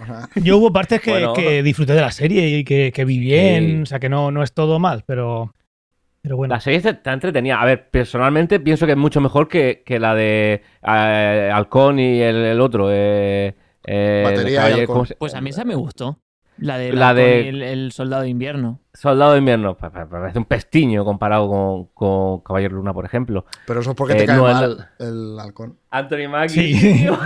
[0.00, 0.28] Ajá.
[0.36, 1.32] Yo hubo partes que, Bueno.
[1.32, 3.82] que disfruté de la serie y que, que vi bien, Sí.
[3.82, 5.52] o sea que no, no es todo mal, pero,
[6.22, 6.54] pero bueno.
[6.54, 7.60] La serie está entretenida.
[7.60, 12.20] A ver, personalmente pienso que es mucho mejor que, que la de eh, Halcón y
[12.20, 12.88] el, el otro.
[12.92, 13.54] Eh,
[13.86, 14.94] eh, el Batería y caballero- Halcón.
[14.94, 16.18] ¿cómo se- Pues a mí esa me gustó.
[16.58, 18.80] La de, La de- el, el soldado de invierno.
[18.94, 19.76] Soldado de invierno.
[19.76, 23.44] pa- pa- Parece un pestiño comparado con, con Caballero Luna, por ejemplo.
[23.66, 25.76] Pero eso es porque Eh, te cae no, mal el halcón.
[25.90, 26.74] Anthony Mackie.
[26.74, 26.92] Sí.
[27.02, 27.18] tío.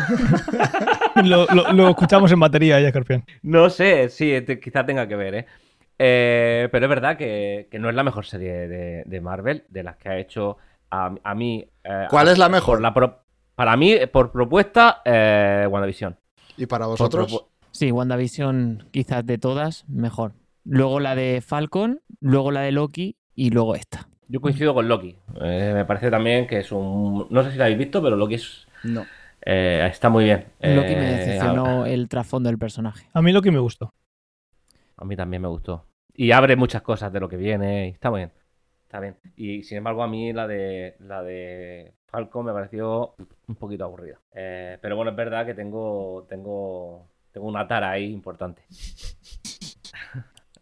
[1.25, 3.25] lo, lo- lo escuchamos en batería ya, Escorpión.
[3.43, 5.47] No sé, sí, te- quizá tenga que ver, ¿eh?
[5.99, 9.83] Eh, pero es verdad que, que no es la mejor serie de, de Marvel, de
[9.83, 10.57] las que ha hecho
[10.91, 11.65] a, a mí.
[11.85, 12.81] eh, ¿Cuál a- es la mejor?
[12.81, 13.21] la pro-
[13.55, 16.17] para mí, por propuesta, eh, WandaVision.
[16.57, 17.47] ¿Y para Por vosotros?
[17.73, 20.33] Sí, WandaVision quizás de todas, mejor.
[20.65, 24.09] Luego la de Falcon, luego la de Loki y luego esta.
[24.29, 25.17] Yo coincido con Loki.
[25.41, 27.27] Eh, me parece también que es un.
[27.31, 29.05] No sé si la habéis visto, pero Loki es- No.
[29.45, 30.45] eh, está muy bien.
[30.61, 33.09] Loki me Eh, decepcionó el trasfondo del personaje.
[33.13, 33.93] A mí lo que me gustó.
[34.97, 35.87] A, a mí también me gustó.
[36.15, 37.89] Y abre muchas cosas de lo que viene.
[37.89, 38.33] y está muy bien.
[38.85, 39.17] Está bien.
[39.37, 43.15] Y sin embargo, a mí la de la de Falcon me pareció
[43.49, 44.21] un poquito aburrida.
[44.35, 46.27] Eh, pero bueno, es verdad que tengo.
[46.29, 47.09] Tengo.
[47.33, 48.63] Tengo una tara ahí importante.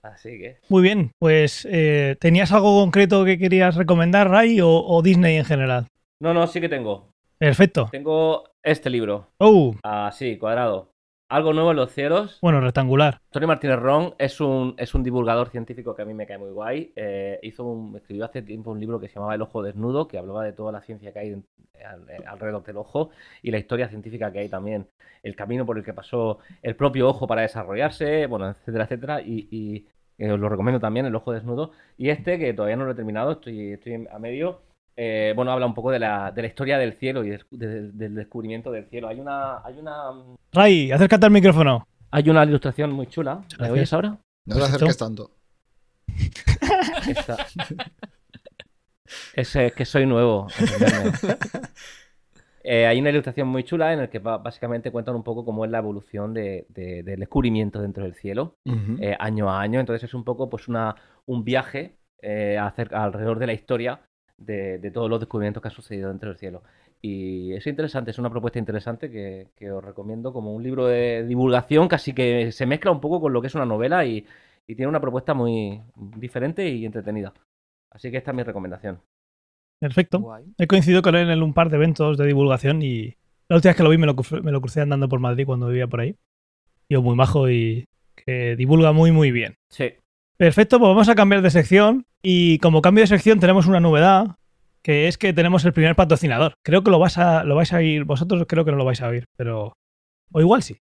[0.02, 0.58] Así que.
[0.68, 5.44] Muy bien, pues eh, ¿tenías algo concreto que querías recomendar, Ray, o, o Disney en
[5.44, 5.86] general?
[6.20, 7.10] No, no, sí que tengo.
[7.38, 7.88] Perfecto.
[7.90, 9.28] Tengo este libro.
[9.38, 10.92] Oh, Así, cuadrado.
[11.28, 12.38] Algo nuevo en los cielos.
[12.40, 13.20] bueno, rectangular.
[13.30, 16.50] Tony Martínez Ron es un, es un divulgador científico que a mí me cae muy
[16.50, 16.92] guay.
[16.96, 20.16] Eh, hizo un, escribió hace tiempo un libro que se llamaba El Ojo Desnudo, que
[20.16, 23.10] hablaba de toda la ciencia que hay en- eh, alrededor del ojo
[23.42, 24.88] y la historia científica que hay también.
[25.22, 29.20] El camino por el que pasó el propio ojo para desarrollarse, bueno, etcétera, etcétera.
[29.20, 29.86] Y, y,
[30.16, 31.72] eh, os lo recomiendo también, El Ojo Desnudo.
[31.98, 34.60] Y este, que todavía no lo he terminado, estoy, estoy a medio.
[35.00, 38.14] Eh, bueno, habla un poco de la, de la historia del cielo y de- del
[38.16, 39.06] descubrimiento del cielo.
[39.06, 40.10] Hay una, hay una,
[40.52, 41.86] Ray, acércate al micrófono.
[42.10, 43.36] hay una ilustración muy chula.
[43.36, 43.70] ¿Me gracias.
[43.70, 44.18] oyes ahora?
[44.46, 45.30] No te acerques tanto.
[47.08, 47.46] Esta-
[49.34, 50.48] Es, que soy nuevo.
[52.70, 55.70] Eh, hay una ilustración muy chula en la que básicamente cuentan un poco cómo es
[55.70, 58.56] la evolución de- de- del descubrimiento dentro del cielo,
[59.00, 59.80] eh, año a año.
[59.80, 64.00] Entonces es un poco pues una, un viaje eh, acerca- alrededor de la historia
[64.38, 66.62] de, de todos los descubrimientos que han sucedido dentro del cielo.
[67.00, 71.24] Y es interesante, es una propuesta interesante que, que os recomiendo como un libro de
[71.24, 74.26] divulgación, casi que se mezcla un poco con lo que es una novela y,
[74.66, 75.80] y tiene una propuesta muy
[76.16, 77.32] diferente y entretenida.
[77.90, 79.00] Así que esta es mi recomendación.
[79.80, 80.18] Perfecto.
[80.18, 80.44] Guay.
[80.58, 83.14] He coincidido con él en un par de eventos de divulgación y
[83.48, 85.68] la última vez que lo vi me lo, me lo crucé andando por Madrid cuando
[85.68, 86.16] vivía por ahí.
[86.90, 87.84] Yo muy majo y
[88.16, 89.54] que divulga muy, muy bien.
[89.70, 89.92] Sí.
[90.38, 94.36] Perfecto, pues vamos a cambiar de sección y como cambio de sección tenemos una novedad
[94.82, 96.54] que es que tenemos el primer patrocinador.
[96.62, 99.02] Creo que lo, vas a, lo vais a oír, vosotros creo que no lo vais
[99.02, 99.72] a oír, pero...
[100.30, 100.78] O igual sí.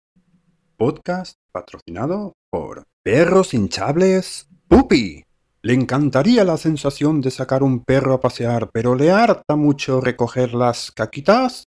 [0.75, 5.23] Podcast patrocinado por Perros hinchables Pupi.
[5.61, 10.55] Le encantaría la sensación de sacar un perro a pasear, pero le harta mucho recoger
[10.55, 11.67] las caquitas.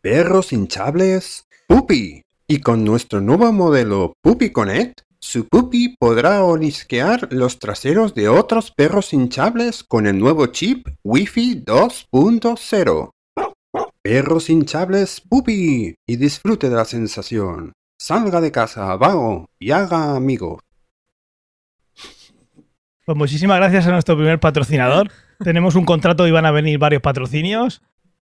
[0.00, 2.22] Perros hinchables Pupi.
[2.48, 8.70] Y con nuestro nuevo modelo Puppy Connect, su puppy podrá olisquear los traseros de otros
[8.70, 13.10] perros hinchables con el nuevo chip Wi-Fi 2.0.
[14.02, 15.94] Perros hinchables Puppy.
[16.06, 17.72] Y disfrute de la sensación.
[17.98, 20.60] Salga de casa, vago, y haga amigos.
[23.06, 25.10] Pues muchísimas gracias a nuestro primer patrocinador.
[25.42, 27.80] Tenemos un contrato y van a venir varios patrocinios.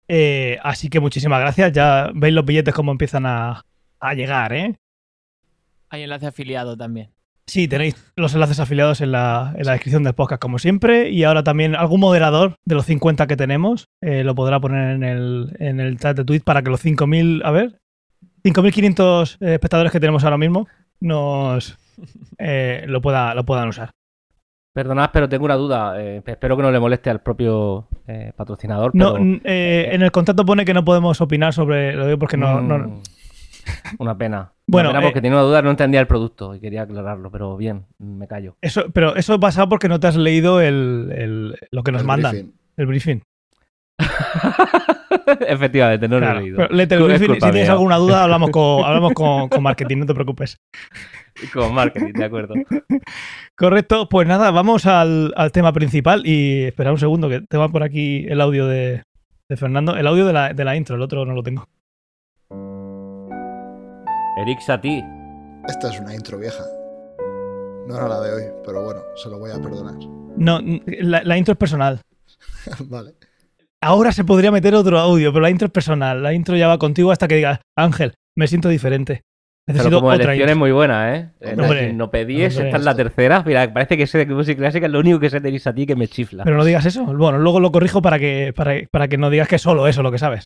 [0.08, 1.72] Eh, así que muchísimas gracias.
[1.74, 3.66] Ya veis los billetes cómo empiezan a,
[4.00, 4.78] a llegar, ¿eh?
[5.92, 7.12] Hay enlace afiliado también.
[7.48, 11.10] Sí, tenéis los enlaces afiliados en la, en la descripción del podcast, como siempre.
[11.10, 15.04] Y ahora también algún moderador de los 50 que tenemos eh, lo podrá poner en
[15.04, 17.80] el, en el chat de Twitch para que los 5.000, a ver,
[18.46, 20.68] 5.500 eh, espectadores que tenemos ahora mismo
[21.00, 21.78] nos
[22.38, 23.92] eh, lo, pueda, lo puedan usar.
[24.74, 26.02] Perdonad, pero tengo una duda.
[26.02, 28.92] eh, espero que no le moleste al propio eh, patrocinador.
[28.96, 31.94] No, pero, eh, en el contrato pone que no podemos opinar sobre.
[31.94, 32.62] Lo digo porque no.
[32.62, 33.02] no- mm,
[34.00, 34.54] Una pena.
[34.72, 37.30] Bueno, una pena eh, porque tenía una duda, no entendía el producto y quería aclararlo,
[37.32, 38.56] pero bien, me callo.
[38.62, 42.08] eso, pero eso pasa porque no te has leído el, el- lo que nos El
[42.08, 42.54] mandan, briefing.
[42.78, 43.22] el briefing.
[45.48, 46.58] Efectivamente, no lo he leído.
[46.58, 47.34] pero léete el briefing.
[47.36, 47.72] Si tienes mía.
[47.72, 50.58] alguna duda, hablamos con, hablamos con, con marketing, no te preocupes.
[51.54, 52.54] Con marketing, de acuerdo.
[53.56, 57.84] Correcto, pues nada, vamos al, al tema principal y espera un segundo que tengo por
[57.84, 59.04] aquí el audio de,
[59.50, 61.66] de Fernando, el audio de la, de la intro, el otro no lo tengo.
[64.42, 65.06] Eric Satie.
[65.68, 66.64] Esta es una intro vieja.
[67.88, 69.94] No era la de hoy, pero bueno, se lo voy a perdonar.
[70.36, 72.02] No, la, la intro es personal.
[72.90, 73.14] vale.
[73.84, 76.24] Ahora se podría meter otro audio, pero la intro es personal.
[76.24, 79.22] La intro ya va contigo hasta que digas, Ángel, me siento diferente.
[79.74, 80.56] Pero como elección es intro.
[80.56, 81.30] muy buena, ¿eh?
[81.40, 83.44] Eh, Hombre, no pedíes, esta es la tercera.
[83.46, 85.96] Mira, parece que sé de música clásica, lo único que sé de Eric Satie que
[85.96, 86.44] me chifla.
[86.44, 87.06] Pero no digas eso.
[87.06, 90.04] Bueno, luego lo corrijo para que, para, para que no digas que es solo eso
[90.04, 90.46] lo que sabes.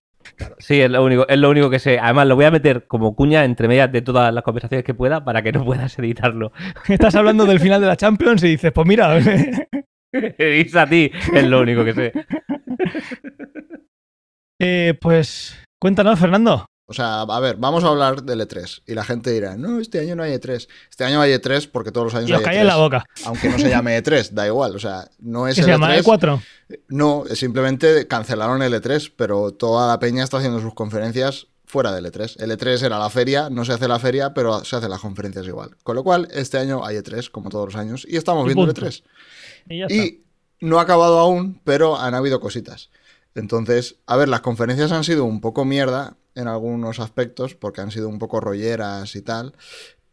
[0.57, 1.99] Sí, es lo único, es lo único que sé.
[1.99, 5.23] Además, lo voy a meter como cuña entre medias de todas las conversaciones que pueda
[5.23, 6.51] para que no puedas editarlo.
[6.88, 9.17] Estás hablando del final de la Champions y dices, pues mira,
[10.11, 12.13] Eric Satie es lo único que sé.
[14.59, 16.65] eh, pues cuéntanos, Fernando.
[16.88, 18.84] O sea, a ver, vamos a hablar del E3.
[18.86, 20.67] Y la gente dirá, no, este año no hay E3.
[20.89, 22.62] Este año hay E3 porque todos los años Y os hay cae E3.
[22.62, 23.04] en la boca.
[23.26, 24.76] Aunque no se llame E3, da igual.
[24.76, 26.04] O sea, no es ¿Qué el se llama E3.
[26.04, 26.43] E4?
[26.89, 32.06] No, simplemente cancelaron el E3, pero toda la peña está haciendo sus conferencias fuera del
[32.06, 32.36] E3.
[32.41, 35.48] El E3 era la feria, no se hace la feria, pero se hacen las conferencias
[35.48, 35.76] igual.
[35.82, 38.63] Con lo cual, este año hay E3, como todos los años, y estamos Y viendo
[38.63, 38.86] el punto.
[38.88, 39.04] E3.
[39.69, 39.95] Y ya está.
[39.95, 40.24] Y
[40.62, 42.91] no ha acabado aún, pero han habido cositas.
[43.34, 47.91] Entonces, a ver, las conferencias han sido un poco mierda en algunos aspectos, porque han
[47.91, 49.54] sido un poco rolleras y tal,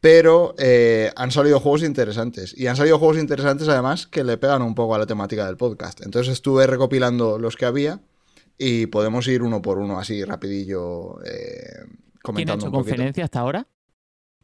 [0.01, 2.55] pero eh, han salido juegos interesantes.
[2.57, 5.57] Y han salido juegos interesantes además que le pegan un poco a la temática del
[5.57, 6.01] podcast.
[6.05, 8.01] Entonces estuve recopilando los que había
[8.59, 13.41] y podemos ir uno por uno así rapidillo eh, ¿Quién ha comentando hecho conferencia hasta
[13.41, 13.69] ahora?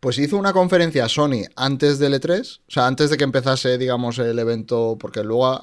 [0.01, 4.19] Pues hizo una conferencia Sony antes del E3, o sea, antes de que empezase, digamos,
[4.21, 5.61] el evento, porque luego eh,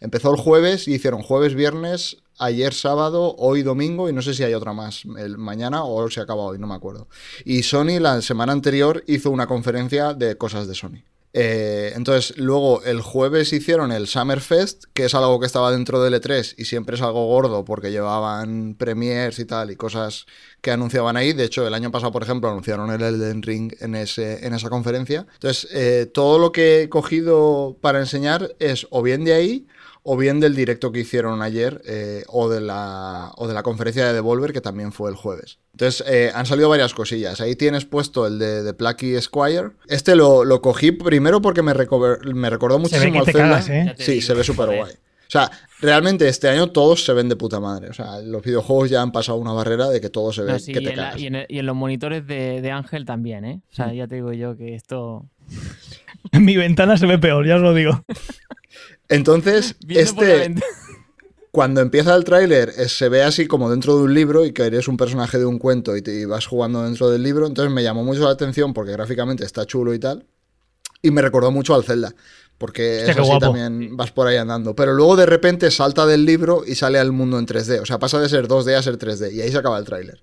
[0.00, 4.42] empezó el jueves y hicieron jueves, viernes, ayer sábado, hoy domingo y no sé si
[4.42, 7.08] hay otra más, el mañana o se acaba hoy, no me acuerdo.
[7.44, 11.02] Y Sony la semana anterior hizo una conferencia de cosas de Sony.
[11.36, 16.00] Eh, entonces, luego el jueves hicieron el Summer Fest, que es algo que estaba dentro
[16.00, 20.26] del E3 y siempre es algo gordo porque llevaban premiers y tal y cosas
[20.60, 21.32] que anunciaban ahí.
[21.32, 24.70] De hecho, el año pasado, por ejemplo, anunciaron el Elden Ring en, ese, en esa
[24.70, 25.26] conferencia.
[25.34, 29.66] Entonces, eh, todo lo que he cogido para enseñar es o bien de ahí
[30.06, 34.06] o bien del directo que hicieron ayer eh, o, de la, o de la conferencia
[34.06, 35.58] de Devolver que también fue el jueves.
[35.72, 37.40] Entonces eh, han salido varias cosillas.
[37.40, 39.70] Ahí tienes puesto el de, de Plucky Squire.
[39.88, 43.40] Este lo, lo cogí primero porque me, me recordó muchísimo que al Zelda.
[43.42, 43.94] cagas, ¿eh?
[43.98, 44.92] Sí, digo, se ve súper guay.
[45.26, 47.88] O sea, realmente este año todos se ven de puta madre.
[47.88, 50.58] O sea, los videojuegos ya han pasado una barrera de que todo se ve No,
[50.58, 51.20] sí, que y, te en la- cagas.
[51.22, 53.62] y en el- y en los monitores de, de Ángel también, ¿eh?
[53.72, 55.24] O sea, ya te digo yo que esto.
[56.30, 58.04] En mi ventana se ve peor, ya os lo digo.
[59.08, 60.54] Entonces, este,
[61.50, 64.64] cuando empieza el tráiler eh, se ve así como dentro de un libro y que
[64.64, 67.46] eres un personaje de un cuento y, te, y vas jugando dentro del libro.
[67.46, 70.26] Entonces me llamó mucho la atención porque gráficamente está chulo y tal.
[71.00, 72.14] Y me recordó mucho al Zelda.
[72.58, 74.74] Porque Hostia, es así también vas por ahí andando.
[74.74, 77.80] Pero luego de repente salta del libro y sale al mundo en 3D.
[77.80, 79.32] O sea, pasa de ser 2D a ser 3D.
[79.32, 80.22] Y ahí se acaba el tráiler.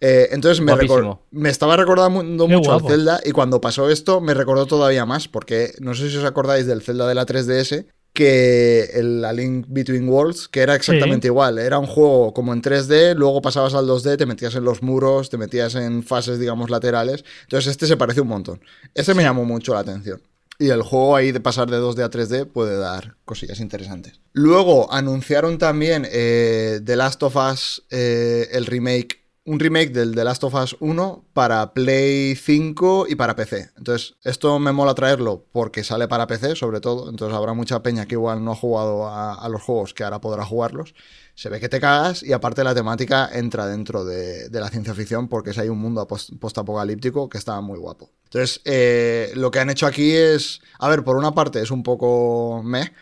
[0.00, 2.82] Eh, entonces me, estaba recordando Qué mucho al.
[2.82, 6.68] Zelda y cuando pasó esto me recordó todavía más porque no sé si os acordáis
[6.68, 7.86] del Zelda de la 3DS
[8.18, 11.56] que el A Link Between Worlds, que era exactamente igual.
[11.56, 15.30] Era un juego como en 3D, luego pasabas al 2D, te metías en los muros,
[15.30, 17.24] te metías en fases, digamos, laterales.
[17.42, 18.60] Entonces este se parece un montón.
[18.92, 20.20] Este me llamó mucho la atención.
[20.58, 24.20] Y el juego ahí de pasar de 2D a 3D puede dar cosillas interesantes.
[24.32, 30.24] Luego anunciaron también eh, The Last of Us, eh, el remake, un remake del The
[30.24, 33.70] Last of Us 1 para Play 5 y para PC.
[33.78, 37.08] Entonces, esto me mola traerlo porque sale para PC, sobre todo.
[37.08, 40.44] Entonces, habrá mucha peña que igual no ha jugado a, los juegos que ahora podrá
[40.44, 40.94] jugarlos.
[41.34, 45.28] Se ve que te cagas y aparte la temática entra dentro de, la ciencia ficción
[45.28, 48.10] porque es ahí un mundo post- postapocalíptico que está muy guapo.
[48.24, 51.82] Entonces, eh, lo que han hecho aquí es, a ver, por una parte es un
[51.82, 52.92] poco meh,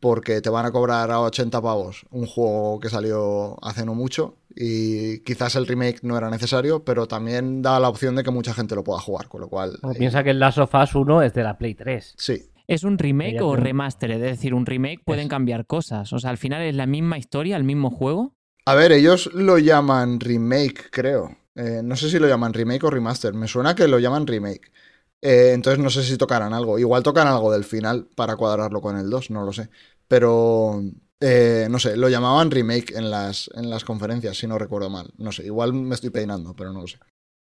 [0.00, 4.36] porque te van a cobrar a 80 pavos un juego que salió hace no mucho
[4.56, 8.54] y quizás el remake no era necesario, pero también da la opción de que mucha
[8.54, 9.78] gente lo pueda jugar, con lo cual...
[9.82, 12.14] Bueno, eh, piensa que el Last of Us 1 es de la Play 3.
[12.16, 14.10] Sí, ¿Es un remake o te- remaster?
[14.12, 16.12] Es decir, un remake pueden cambiar cosas.
[16.12, 18.34] O sea, al final es la misma historia, el mismo juego.
[18.66, 21.36] A ver, ellos lo llaman remake, creo.
[21.54, 23.34] Eh, no sé si lo llaman remake o remaster.
[23.34, 24.72] Me suena que lo llaman remake.
[25.20, 26.78] Eh, entonces no sé si tocarán algo.
[26.78, 29.68] Igual tocan algo del final para cuadrarlo con el 2, no lo sé.
[30.08, 30.82] Pero
[31.20, 35.10] eh, no sé, lo llamaban remake en las, en las conferencias, si no recuerdo mal.
[35.16, 36.98] No sé, igual me estoy peinando, pero no lo sé.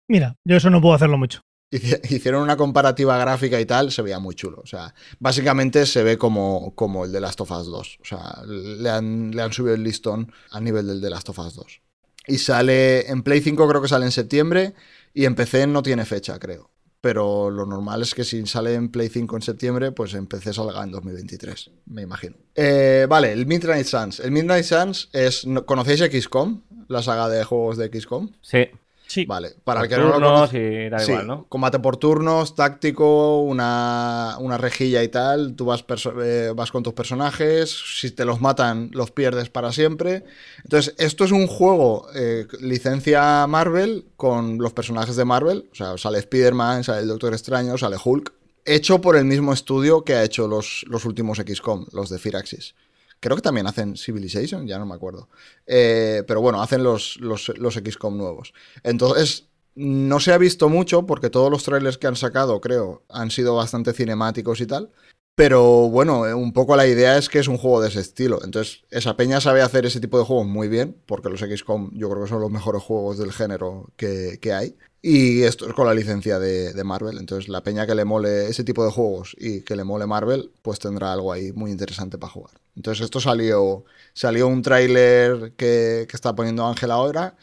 [0.08, 1.40] Mira, yo eso no puedo hacerlo mucho.
[1.72, 4.60] Hici- Hicieron una comparativa gráfica y tal, se veía muy chulo.
[4.62, 7.98] O sea, básicamente se ve como, como el de Last of Us 2.
[8.00, 11.38] O sea, le han, le han subido el listón a nivel del de Last of
[11.40, 11.80] Us 2.
[12.28, 14.74] Y sale en Play 5, creo que sale en septiembre.
[15.12, 16.70] Y en PC no tiene fecha, creo.
[17.00, 20.52] Pero lo normal es que si sale en Play 5 en septiembre, pues en PC
[20.52, 22.36] salga en 2023, me imagino.
[22.54, 24.20] Eh, vale, el Midnight Suns.
[24.20, 25.46] El Midnight Suns es.
[25.46, 26.62] ¿no- ¿Conocéis XCOM?
[26.88, 28.30] La saga de juegos de XCOM.
[28.40, 28.68] Sí.
[29.06, 29.24] Sí.
[29.24, 31.46] Vale, para el que no lo y da Sí, igual, ¿no?
[31.48, 35.54] combate por turnos, táctico, una, una rejilla y tal.
[35.54, 35.84] Tú vas,
[36.22, 37.70] eh, vas con tus personajes.
[37.70, 40.24] Si te los matan, los pierdes para siempre.
[40.64, 45.68] Entonces, esto es un juego eh, licencia Marvel con los personajes de Marvel.
[45.72, 48.32] O sea, sale Spider-Man, sale el Doctor Extraño, sale Hulk.
[48.64, 52.74] Hecho por el mismo estudio que ha hecho los, los últimos XCOM, los de Firaxis.
[53.20, 55.28] Creo que también hacen Civilization, ya no me acuerdo.
[55.66, 58.52] Eh, pero bueno, hacen los, los, los XCOM nuevos.
[58.82, 63.30] Entonces, no se ha visto mucho porque todos los trailers que han sacado, creo, han
[63.30, 64.90] sido bastante cinemáticos y tal.
[65.36, 68.40] Pero bueno, eh, un poco la idea es que es un juego de ese estilo.
[68.42, 72.08] Entonces, esa peña sabe hacer ese tipo de juegos muy bien, porque los XCOM yo
[72.08, 74.76] creo que son los mejores juegos del género que, que hay.
[75.08, 77.18] Y esto es con la licencia de, de Marvel.
[77.18, 80.50] Entonces, la peña que le mole ese tipo de juegos y que le mole Marvel,
[80.62, 82.54] pues tendrá algo ahí muy interesante para jugar.
[82.74, 87.36] Entonces, esto salió, salió un tráiler que, que está poniendo Ángel ahora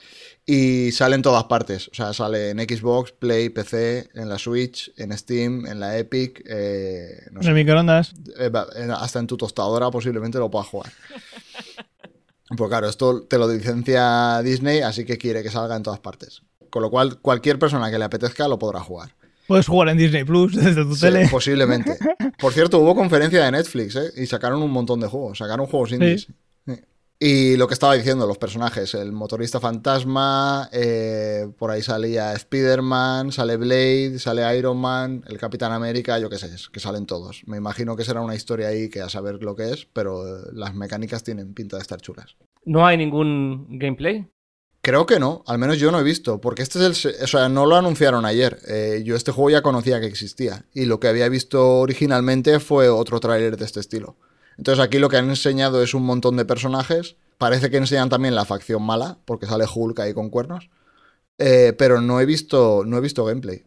[0.46, 1.88] y sale en todas partes.
[1.88, 6.44] O sea, sale en Xbox, Play, PC, en la Switch, en Steam, en la Epic,
[6.46, 8.14] eh, no En sé, microondas.
[8.38, 8.52] eh,
[8.94, 10.92] hasta en tu tostadora posiblemente lo puedas jugar.
[12.56, 16.44] Pues claro, esto te lo licencia Disney, así que quiere que salga en todas partes.
[16.74, 19.14] Con lo cual, cualquier persona que le apetezca lo podrá jugar.
[19.46, 21.28] Puedes jugar en Disney Plus desde tu Sí, tele.
[21.30, 21.96] posiblemente.
[22.40, 24.10] Por cierto, hubo conferencia de Netflix, ¿eh?
[24.18, 25.38] Y sacaron un montón de juegos.
[25.38, 26.30] Sacaron juegos indies.
[26.66, 26.74] Sí.
[27.20, 33.32] Y lo que estaba diciendo, los personajes, el motorista fantasma, eh, por ahí salía Spider-Man,
[33.32, 37.44] sale Blade, sale Iron Man, el Capitán América, yo qué sé, es que salen todos.
[37.46, 40.74] Me imagino que será una historia ahí que a saber lo que es, pero las
[40.74, 42.36] mecánicas tienen pinta de estar chulas.
[42.66, 44.28] ¿No hay ningún gameplay?
[44.86, 47.24] Creo que no, al menos yo no he visto, porque este es el...
[47.24, 48.60] O sea, no lo anunciaron ayer.
[48.68, 50.66] Eh, yo este juego ya conocía que existía.
[50.74, 54.18] Y lo que había visto originalmente fue otro tráiler de este estilo.
[54.58, 57.16] Entonces aquí lo que han enseñado es un montón de personajes.
[57.38, 60.70] Parece que enseñan también la facción mala, porque sale Hulk ahí con cuernos.
[61.38, 62.84] Eh, pero no he visto.
[62.86, 63.64] No he visto gameplay.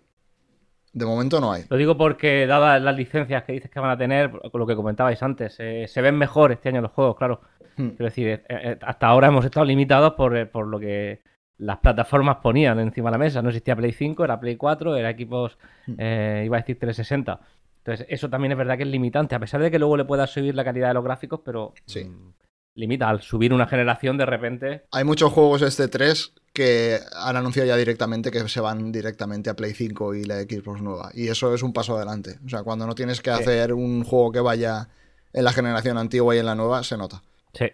[0.93, 1.65] De momento no hay.
[1.71, 4.77] Lo digo porque, dadas las licencias que dices que van a tener, con lo que
[4.77, 7.41] comentabais antes, eh, se ven mejor este año los juegos, claro.
[7.77, 7.89] Hmm.
[7.91, 11.21] Quiero decir, eh, eh, hasta ahora hemos estado limitados por, eh, por lo que
[11.59, 13.43] las plataformas ponían encima de la mesa.
[13.43, 15.57] No existía Play 5, era Play 4, era equipos,
[15.99, 17.41] eh, iba a decir 360.
[17.79, 20.31] Entonces, eso también es verdad que es limitante, a pesar de que luego le puedas
[20.31, 22.05] subir la calidad de los gráficos, pero Sí.
[22.05, 22.33] mm,
[22.75, 23.09] limita.
[23.09, 27.77] Al subir una generación, de repente, Hay muchos juegos este 3 que han anunciado ya
[27.77, 31.11] directamente que se van directamente a Play 5 y la Xbox nueva.
[31.15, 32.39] Y eso es un paso adelante.
[32.45, 33.41] O sea, cuando no tienes que Sí.
[33.43, 34.89] hacer un juego que vaya
[35.33, 37.23] en la generación antigua y en la nueva, se nota.
[37.57, 37.67] Sí.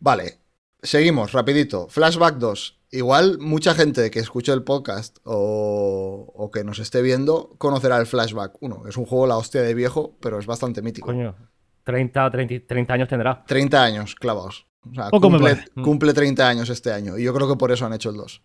[0.00, 0.38] Vale,
[0.82, 1.88] seguimos, rapidito.
[1.88, 2.80] Flashback 2.
[2.92, 8.06] Igual mucha gente que escuche el podcast o, o que nos esté viendo conocerá el
[8.06, 8.84] Flashback 1.
[8.88, 11.06] Es un juego la hostia de viejo, pero es bastante mítico.
[11.06, 11.34] Coño,
[11.84, 13.44] 30 o 30, 30 años tendrá.
[13.44, 14.66] 30 años clavados.
[14.90, 15.64] O sea, Poco cumple, vale.
[15.82, 17.18] cumple 30 años este año.
[17.18, 18.42] Y yo creo que por eso han hecho el 2.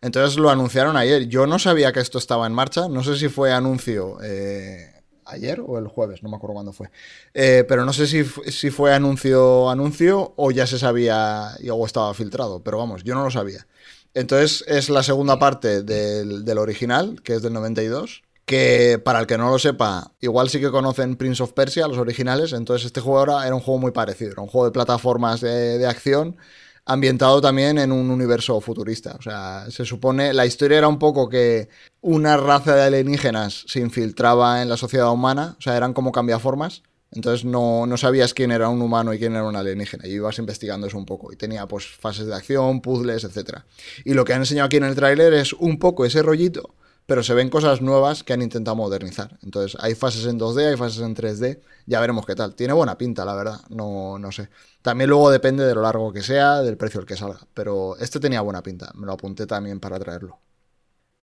[0.00, 1.28] Entonces lo anunciaron ayer.
[1.28, 2.88] Yo no sabía que esto estaba en marcha.
[2.88, 5.01] No sé si fue anuncio eh,
[5.32, 6.90] ayer o el jueves, no me acuerdo cuándo fue.
[7.34, 11.84] Eh, pero no sé si, si fue anuncio anuncio o ya se sabía y- o
[11.86, 12.62] estaba filtrado.
[12.62, 13.66] Pero vamos, yo no lo sabía.
[14.14, 18.22] Entonces es la segunda parte del, del original, que es del 92.
[18.44, 21.96] Que para el que no lo sepa, igual sí que conocen Prince of Persia, los
[21.98, 22.52] originales.
[22.52, 24.32] Entonces este juego ahora era un juego muy parecido.
[24.32, 26.36] Era un juego de plataformas de, de acción
[26.84, 29.16] ambientado también en un universo futurista.
[29.18, 31.68] O sea, se supone, la historia era un poco que
[32.00, 36.82] una raza de alienígenas se infiltraba en la sociedad humana, o sea, eran como cambiaformas.
[37.14, 40.06] Entonces no, no sabías quién era un humano y quién era un alienígena.
[40.06, 41.30] Y ibas investigando eso un poco.
[41.30, 43.58] Y tenía pues fases de acción, puzzles, etc.
[44.04, 46.74] Y lo que han enseñado aquí en el tráiler es un poco ese rollito,
[47.06, 49.38] pero se ven cosas nuevas que han intentado modernizar.
[49.42, 51.60] Entonces hay fases en 2D, hay fases en 3D.
[51.86, 52.54] Ya veremos qué tal.
[52.54, 53.60] Tiene buena pinta, la verdad.
[53.70, 54.48] No, no sé.
[54.82, 57.40] También luego depende de lo largo que sea, del precio al que salga.
[57.54, 58.92] Pero este tenía buena pinta.
[58.94, 60.41] Me lo apunté también para traerlo.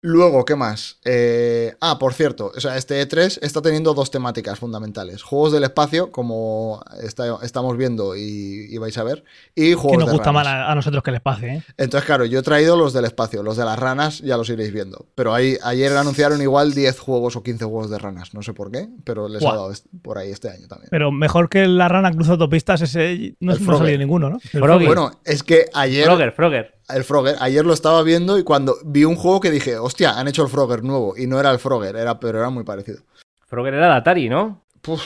[0.08, 1.00] Luego, ¿qué más?
[1.04, 5.24] Eh, ah, por cierto, o sea, este E3 está teniendo dos temáticas fundamentales.
[5.24, 9.24] Juegos del espacio, como está- estamos viendo y, y vais a ver,
[9.56, 10.44] y juegos Que nos de gusta ranas.
[10.46, 11.64] más a, a nosotros que el espacio, ¿eh?
[11.78, 14.72] Entonces, claro, yo he traído los del espacio, los de las ranas ya los iréis
[14.72, 15.08] viendo.
[15.16, 18.72] Pero ahí, ayer anunciaron igual 10 juegos o 15 juegos de ranas, no sé por
[18.72, 19.72] qué, pero les ha dado
[20.04, 20.90] por ahí este año también.
[20.92, 24.36] Pero mejor que la rana cruza autopistas, ese no, no ha salido ninguno, ¿no?
[24.36, 24.66] El Froggy.
[24.68, 24.86] Froggy.
[24.86, 26.75] Bueno, es que ayer, Frogger, Frogger.
[26.90, 30.28] El Frogger, ayer lo estaba viendo y cuando vi un juego que dije, hostia, han
[30.28, 33.02] hecho el Frogger nuevo, y no era el Frogger, era, pero era muy parecido.
[33.48, 34.64] Frogger era de Atari, ¿no?
[34.82, 35.04] Puf,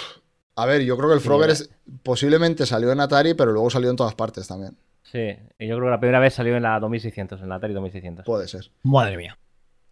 [0.55, 1.69] a ver, yo creo que el Frogger es,
[2.03, 4.77] posiblemente salió en Atari, pero luego salió en todas partes también.
[5.03, 5.35] Sí.
[5.57, 8.25] Y yo creo que la primera vez salió en la 2600, en la Atari 2600.
[8.25, 8.71] Puede ser.
[8.83, 9.37] Madre mía.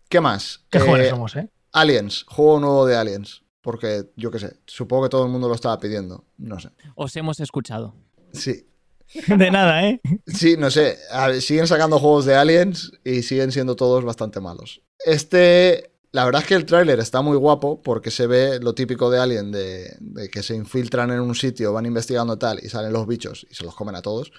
[0.10, 0.66] ¿Qué más?
[0.70, 1.50] Qué Eh, jóvenes somos, ¿eh?
[1.72, 3.44] Aliens, juego nuevo de Aliens.
[3.62, 6.24] Porque, yo qué sé, supongo que todo el mundo lo estaba pidiendo.
[6.38, 6.70] No sé.
[6.96, 7.94] Os hemos escuchado.
[8.32, 8.66] Sí,
[9.28, 10.02] De nada, ¿eh?
[10.26, 10.98] Sí, no sé.
[11.12, 14.82] Ver, siguen sacando juegos de Aliens y siguen siendo todos bastante malos.
[15.06, 19.10] Este, la verdad es que el tráiler está muy guapo porque se ve lo típico
[19.10, 22.94] de Alien, de, de que se infiltran en un sitio, van investigando tal y salen
[22.94, 24.32] los bichos y se los comen a todos.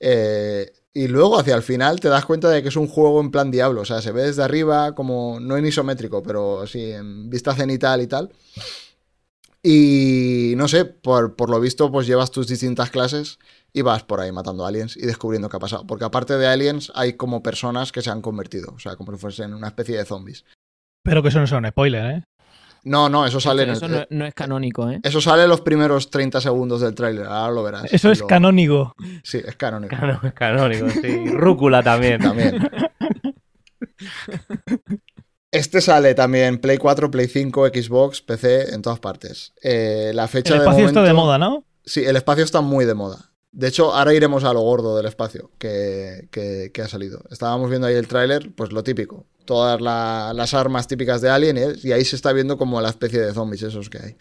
[0.00, 3.30] Eh, y luego hacia el final te das cuenta de que es un juego en
[3.30, 3.80] plan diablo.
[3.80, 8.00] O sea, se ve desde arriba como, no en isométrico, pero así en vista cenital
[8.00, 8.30] y tal.
[9.66, 13.38] Y no sé, por, por lo visto, pues llevas tus distintas clases
[13.72, 15.86] y vas por ahí matando aliens y descubriendo qué ha pasado.
[15.86, 18.74] Porque aparte de aliens, hay como personas que se han convertido.
[18.74, 20.44] O sea, como si fuesen una especie de zombies.
[21.02, 22.24] Pero que eso no sea un spoiler, ¿eh?
[22.84, 25.00] No, no, eso sale en Eso el- no, no es canónico, ¿eh?
[25.02, 27.90] Eso sale en los primeros 30 segundos del tráiler, ahora lo verás.
[27.90, 28.94] Eso es lo- canónico.
[29.22, 29.96] Sí, es canónico.
[29.96, 31.24] Cano- Canónico, sí.
[31.30, 32.20] Rúcula también.
[32.20, 32.68] También.
[35.54, 39.52] Este sale también Play 4, Play 5, Xbox, PC, en todas partes.
[39.62, 41.64] Eh, la fecha El de espacio está de moda, ¿no?
[41.84, 43.30] Sí, el espacio está muy de moda.
[43.52, 47.22] De hecho, ahora iremos a lo gordo del espacio que, que- que ha salido.
[47.30, 49.26] Estábamos viendo ahí el tráiler, pues lo típico.
[49.44, 51.68] Todas la- las armas típicas de Alien ¿eh?
[51.82, 54.16] y ahí se está viendo como la especie de zombies esos que hay.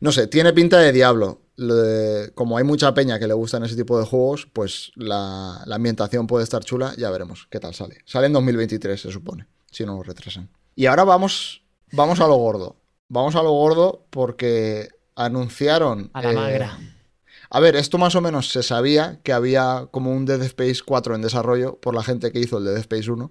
[0.00, 1.42] No sé, tiene pinta de diablo.
[1.58, 5.74] De- como hay mucha peña que le gustan ese tipo de juegos, pues la, la
[5.76, 6.94] ambientación puede estar chula.
[6.96, 7.98] Ya veremos qué tal sale.
[8.06, 10.48] Sale en 2023, se supone, si no lo retrasan.
[10.74, 11.62] Y ahora vamos,
[11.92, 12.76] vamos a lo gordo.
[13.08, 16.10] Vamos a lo gordo porque anunciaron...
[16.14, 16.78] A la eh, magra.
[17.50, 21.14] a ver, esto más o menos se sabía que había como un Dead Space 4
[21.14, 23.30] en desarrollo por la gente que hizo el Dead Space 1.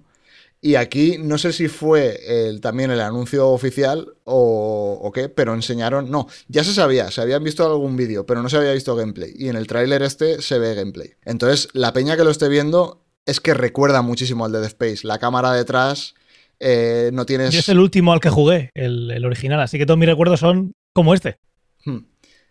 [0.64, 5.54] Y aquí no sé si fue el- también el anuncio oficial o, o qué, pero
[5.54, 6.08] enseñaron.
[6.08, 9.32] No, ya se sabía, se habían visto algún vídeo, pero no se había visto gameplay.
[9.36, 11.14] Y en el tráiler este se ve gameplay.
[11.24, 15.04] Entonces, la peña que lo esté viendo es que recuerda muchísimo al Dead Space.
[15.04, 16.14] La cámara detrás,
[16.62, 17.52] eh, no tienes.
[17.52, 20.38] Yo es el último al que jugué, el, el original, así que todos mis recuerdos
[20.40, 21.36] son como este.
[21.84, 21.98] Hmm,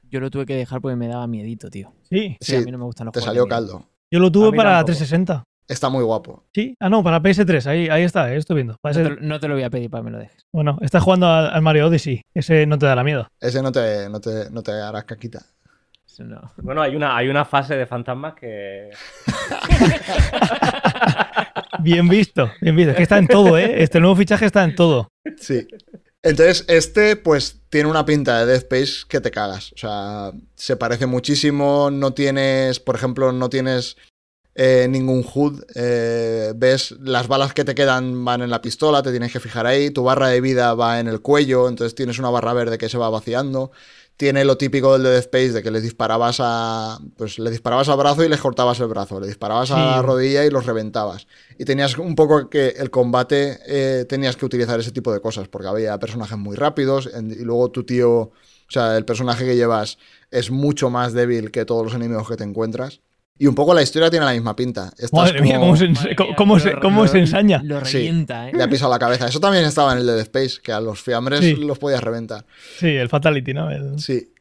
[0.09, 1.93] Yo lo tuve que dejar porque me daba miedito, tío.
[2.09, 3.87] Sí, Sí, Sí, a mí no me gustan los te juegos salió caldo.
[4.11, 4.87] yo lo tuve para tampoco.
[4.97, 5.43] 360.
[5.67, 6.43] Está muy guapo.
[6.53, 8.75] Sí, ah, no, para PS3, ahí, ahí está, eh, estoy viendo.
[8.83, 10.45] No te, no te lo voy a pedir para que me lo dejes.
[10.51, 13.27] Bueno, estás jugando al, al Mario Odyssey, ese no te dará miedo.
[13.39, 15.45] Ese no te, no te, no te hará caquita.
[16.19, 16.51] No.
[16.57, 18.89] Bueno, hay una, hay una fase de fantasmas que.
[21.81, 22.91] Bien visto, bien visto.
[22.91, 23.83] Es que está en todo, ¿eh?
[23.83, 25.07] Este nuevo fichaje está en todo.
[25.37, 25.67] Sí.
[26.23, 29.73] Entonces, este, pues, tiene una pinta de Dead Space que te cagas.
[29.73, 31.89] O sea, se parece muchísimo.
[31.91, 33.97] No tienes, por ejemplo, no tienes
[34.53, 35.63] eh, ningún HUD.
[35.75, 39.65] eh, ves las balas que te quedan van en la pistola, te tienes que fijar
[39.65, 39.89] ahí.
[39.89, 42.97] Tu barra de vida va en el cuello, entonces tienes una barra verde que se
[42.97, 43.71] va vaciando.
[44.21, 46.99] Tiene lo típico del Dead Space de que les disparabas a.
[47.17, 49.19] Pues le disparabas al brazo y les cortabas el brazo.
[49.19, 51.25] Le disparabas a la rodilla y los reventabas.
[51.57, 55.47] Y tenías un poco que el combate eh, tenías que utilizar ese tipo de cosas,
[55.47, 58.31] porque había personajes muy rápidos en- y luego tu tío, o
[58.69, 59.97] sea, el personaje que llevas
[60.29, 63.01] es mucho más débil que todos los enemigos que te encuentras.
[63.37, 64.89] Y un poco la historia tiene la misma pinta.
[64.97, 67.61] Estás Madre mía, cómo se, Madre cómo- mía, cómo lo- se, cómo lo- se ensaña.
[67.63, 67.93] Lo Sí.
[67.97, 68.53] revienta, ¿eh?
[68.53, 69.27] Le ha pisado la cabeza.
[69.27, 71.55] Eso también estaba en el Dead Space, que a los fiambres Sí.
[71.55, 72.45] los podías reventar.
[72.77, 73.71] Sí, el Fatality, ¿no?
[73.71, 74.31] El- Sí.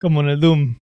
[0.00, 0.76] como en el Doom.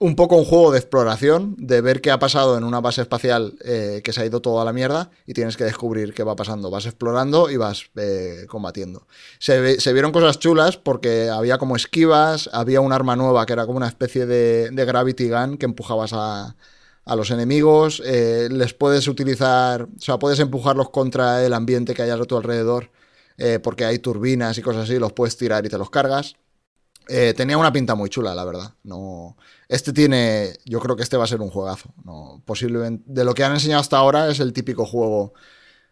[0.00, 3.54] un poco un juego de exploración, de ver qué ha pasado en una base espacial
[3.64, 6.36] eh, que se ha ido todo a la mierda y tienes que descubrir qué va
[6.36, 6.70] pasando.
[6.70, 9.08] Vas explorando y vas eh, combatiendo.
[9.40, 13.76] Se, vieron cosas chulas porque había como esquivas, había un arma nueva que era como
[13.78, 16.54] una especie de, de gravity gun que empujabas a,
[17.08, 22.02] a los enemigos, eh, les puedes utilizar, o sea, puedes empujarlos contra el ambiente que
[22.02, 22.90] hay a tu alrededor
[23.38, 26.34] eh, porque hay turbinas y cosas así, los puedes tirar y te los cargas.
[27.08, 28.74] Eh, tenía una pinta muy chula, la verdad.
[28.82, 29.36] No,
[29.68, 31.94] este tiene, yo creo que este va a ser un juegazo.
[32.04, 35.32] No, posiblemente, de lo que han enseñado hasta ahora es el típico juego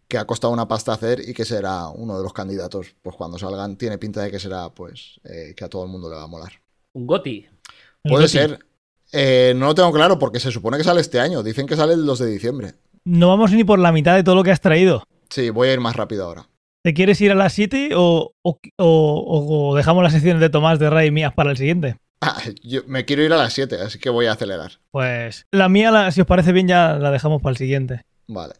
[0.08, 3.38] que ha costado una pasta hacer y que será uno de los candidatos, pues cuando
[3.38, 6.24] salgan, tiene pinta de que será, pues, eh, que a todo el mundo le va
[6.24, 6.52] a molar.
[6.92, 7.46] Un Goti.
[8.02, 8.28] Puede Goti.
[8.28, 8.65] ser.
[9.12, 11.42] Eh, no lo tengo claro porque se supone que sale este año.
[11.42, 12.74] Dicen que sale el 2 de diciembre.
[13.04, 15.04] No vamos ni por la mitad de todo lo que has traído.
[15.30, 16.48] Sí, voy a ir más rápido ahora.
[16.84, 20.78] ¿Te quieres ir a las 7 o, o- o- o dejamos las secciones de Tomás,
[20.78, 21.96] de Ray y mías para el siguiente?
[22.20, 24.72] Ah, yo me quiero ir a las 7, así que voy a acelerar.
[24.90, 28.02] Pues la mía, la- si os parece bien, ya la dejamos para el siguiente.
[28.28, 28.54] Vale.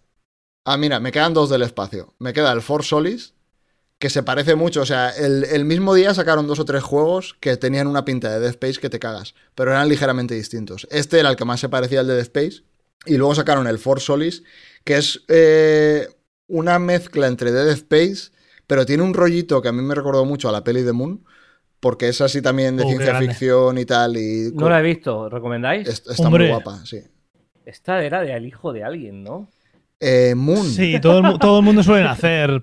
[0.65, 2.15] Ah, mira, me quedan dos del espacio.
[2.19, 3.35] Me queda el Force Solis,
[3.99, 4.83] que se parece mucho.
[4.83, 8.31] O sea, el, el mismo día sacaron dos o tres juegos que tenían una pinta
[8.31, 10.87] de Dead Space que te cagas, pero eran ligeramente distintos.
[10.91, 12.63] Este era el que más se parecía al de Dead Space.
[13.07, 14.43] Y luego sacaron el Force Solis,
[14.85, 16.09] que es eh,
[16.49, 18.33] una mezcla entre Dead Space,
[18.67, 21.25] pero tiene un rollito que a mí me recordó mucho a la peli de Moon,
[21.79, 23.29] porque es así también de Oh, ciencia grande.
[23.29, 24.17] ficción y tal.
[24.17, 25.87] Y No la he visto, ¿recomendáis?
[25.89, 26.45] est- está Hombre.
[26.47, 27.01] muy guapa, sí.
[27.65, 29.49] Esta era del hijo de alguien, ¿no?
[30.01, 30.67] Eh, Moon.
[30.67, 32.63] Sí, todo el, todo el mundo suele hacer.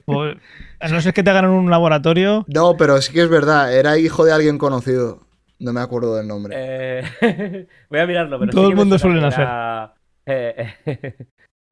[0.79, 2.45] a no ser que te hagan en un laboratorio.
[2.47, 5.21] No, pero sí que es verdad, era hijo de alguien conocido.
[5.59, 6.55] No me acuerdo del nombre.
[6.57, 9.93] Eh, voy a mirarlo, pero Todo sí el que me mundo Era,
[10.25, 10.73] eh,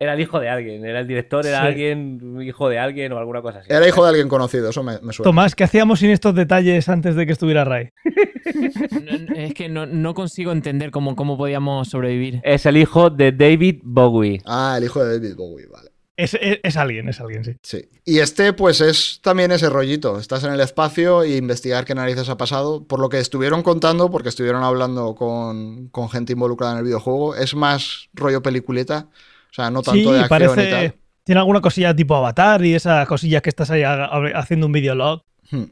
[0.04, 1.68] era el hijo de alguien, era el director, era Sí.
[1.68, 3.72] alguien, hijo de alguien o alguna cosa así.
[3.72, 5.30] Era hijo de alguien conocido, eso me, me suena.
[5.30, 7.90] Tomás, ¿qué hacíamos sin estos detalles antes de que estuviera Ray?
[8.56, 12.42] No- es que no, no consigo entender cómo, cómo podíamos sobrevivir.
[12.44, 14.42] Es el hijo de David Bowie.
[14.46, 15.90] Ah, el hijo de David Bowie, vale.
[16.18, 17.56] Es, es- es alguien, es alguien, sí.
[17.64, 17.90] Sí.
[18.06, 20.20] Y este, pues es también ese rollito.
[20.20, 22.86] Estás en el espacio e investigar qué narices ha pasado.
[22.88, 27.36] Por lo que estuvieron contando, porque estuvieron hablando con, con gente involucrada en el videojuego,
[27.36, 29.08] es más rollo peliculeta.
[29.52, 30.72] O sea, no tanto Sí, de acción y parece.
[30.72, 30.96] tal.
[31.24, 34.72] Tiene alguna cosilla tipo avatar y esas cosillas que estás ahí ha- ha- haciendo un
[34.72, 35.22] videolog.
[35.52, 35.64] Hmm.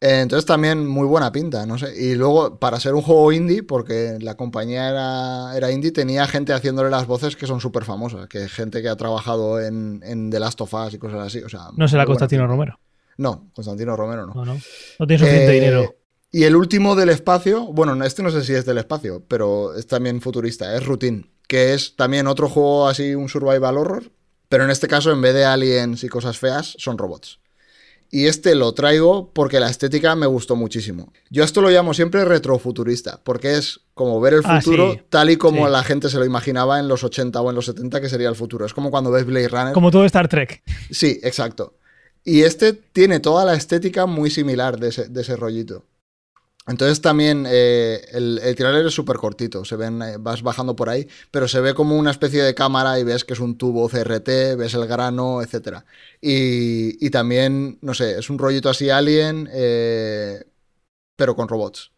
[0.00, 1.92] Eh, Entonces también muy buena pinta, no sé.
[2.00, 6.52] Y luego, para ser un juego indie, porque la compañía era, era indie, tenía gente
[6.52, 10.38] haciéndole las voces que son súper famosas, que gente que ha trabajado en, en The
[10.38, 11.40] Last of Us y cosas así.
[11.40, 12.52] O sea, No será Constantino pinta.
[12.52, 12.78] Romero.
[13.16, 14.34] No, Constantino Romero no.
[14.34, 14.60] No, no.
[15.00, 15.94] No tiene suficiente Eh, dinero.
[16.30, 19.86] Y el último del espacio, bueno, este no sé si es del espacio, pero es
[19.88, 24.12] también futurista, es Routine, que es también otro juego así, un survival horror,
[24.48, 27.40] pero en este caso en vez de aliens y cosas feas, son robots.
[28.10, 31.12] Y este lo traigo porque la estética me gustó muchísimo.
[31.28, 35.00] Yo esto lo llamo siempre retrofuturista, porque es como ver el Ah, futuro sí.
[35.10, 35.72] tal y como Sí.
[35.72, 38.34] la gente se lo imaginaba en los 80 o en los 70 que sería el
[38.36, 38.64] futuro.
[38.64, 39.72] Es como cuando ves Blade Runner.
[39.74, 40.62] Como todo Star Trek.
[40.90, 41.74] Sí, exacto.
[42.24, 45.84] Y este tiene toda la estética muy similar de ese, de ese rollito.
[46.68, 51.08] Entonces también eh, el, el es súper cortito, se ven, eh, vas bajando por ahí,
[51.30, 54.56] pero se ve como una especie de cámara y ves que es un tubo CRT,
[54.56, 55.78] ves el grano, etc.
[56.20, 60.44] Y, y también, no sé, es un rollito así alien, eh,
[61.16, 61.90] pero con robots.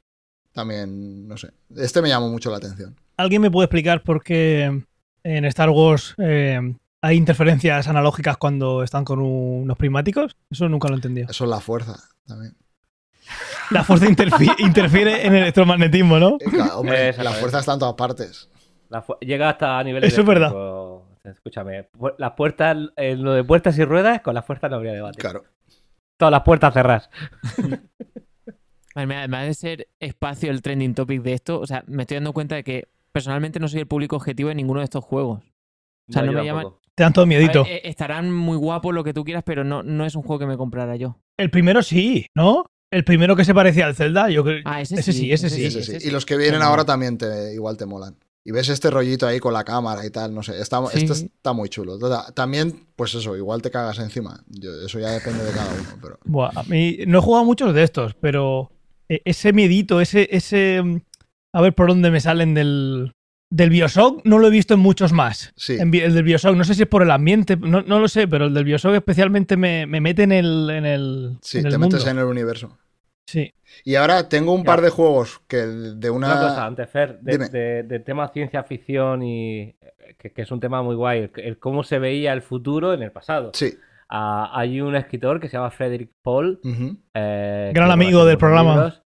[0.52, 1.50] También, no sé.
[1.76, 2.96] Este me llamó mucho la atención.
[3.16, 4.84] ¿Alguien me puede explicar por qué
[5.24, 10.36] en Star Wars hay interferencias analógicas cuando están con unos prismáticos?
[10.48, 11.28] Eso nunca lo he entendido.
[11.28, 11.96] Eso es la fuerza
[12.26, 12.54] también.
[13.70, 16.36] La fuerza interfi- interfiere en el electromagnetismo, ¿no?
[16.40, 18.48] Eh, claro, hombre, la fuerza está en todas partes.
[18.88, 20.52] La llega hasta niveles Eso es de verdad.
[21.24, 25.18] Escúchame, las puertas, en lo de puertas y ruedas, con las fuerzas no habría debate.
[25.18, 25.44] Claro.
[26.16, 27.10] Todas las puertas cerradas.
[28.94, 32.56] Además de ser espacio el trending topic de esto, o sea, me estoy dando cuenta
[32.56, 35.40] de que personalmente no soy el público objetivo de ninguno de estos juegos.
[36.08, 36.66] O sea, no me llaman-.
[36.96, 37.64] Te dan todo ver, miedito.
[37.66, 40.46] eh, estarán muy guapos lo que tú quieras, pero no, no es un juego que
[40.46, 41.18] me comprara yo.
[41.38, 42.64] El primero sí, ¿no?
[42.92, 44.62] El primero que se parecía al Zelda, yo creo.
[44.64, 45.96] Ah, ese, Ese sí, ese Sí, sí, ese sí.
[45.96, 48.16] ese Y los que vienen ahora también te, igual te molan.
[48.44, 50.58] Y ves este rollito ahí con la cámara y tal, no sé.
[50.60, 50.98] Está, Sí.
[51.04, 51.98] Este está muy chulo.
[51.98, 54.42] Ta- También, pues eso, igual te cagas encima.
[54.48, 55.88] Yo- eso ya depende de cada uno.
[56.02, 56.18] Pero...
[56.24, 58.72] Buah, a mí no he jugado muchos de estos, pero
[59.08, 60.80] eh, ese miedito, ese, ese.
[60.82, 61.00] mm,
[61.52, 63.12] A ver por dónde me salen del.
[63.52, 65.52] Del Bioshock no lo he visto en muchos más.
[65.56, 65.76] Sí.
[65.78, 68.28] En el del Bioshock, no sé si es por el ambiente, no, no lo sé,
[68.28, 71.72] pero el del Bioshock especialmente me, me mete en el, en el, Sí, en el
[71.72, 71.96] te mundo.
[71.96, 72.78] metes en el universo.
[73.26, 73.52] Sí.
[73.84, 74.66] Y ahora tengo un Ya.
[74.66, 76.28] par de juegos que de una...
[76.28, 79.76] Una cosa, antes, Fer, de, de- de tema ciencia ficción y eh,
[80.18, 83.02] que, que es un tema muy guay, el, el cómo se veía el futuro en
[83.02, 83.50] el pasado.
[83.54, 83.74] Sí.
[84.08, 86.60] Ah, hay un escritor que se llama Frederick Paul.
[87.14, 89.02] eh, Gran amigo del programa.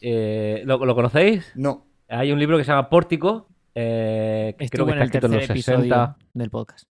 [0.00, 1.50] Eh, ¿lo, lo conocéis?
[1.56, 1.86] No.
[2.08, 5.32] Hay un libro que se llama Pórtico, eh, creo que en está el escrito en
[5.32, 6.16] tercer los episodio 60.
[6.34, 6.84] del podcast.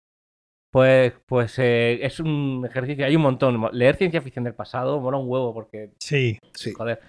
[0.73, 3.69] Pues, pues eh, es un ejercicio, hay un montón.
[3.73, 6.39] Leer ciencia ficción del pasado mola un huevo porque Sí.
[6.55, 6.73] Sí.
[6.73, 7.01] joder,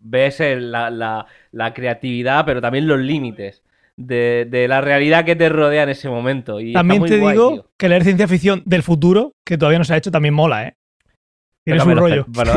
[0.00, 3.62] ves el- la, la- la creatividad, pero también los límites
[3.96, 6.60] de, de la realidad que te rodea en ese momento.
[6.60, 7.70] Y También te guay, digo tío.
[7.78, 10.74] que leer ciencia ficción del futuro, que todavía no se ha hecho, también mola, ¿eh?
[11.64, 12.24] Tienes Pero un me lo- rollo.
[12.28, 12.52] bueno,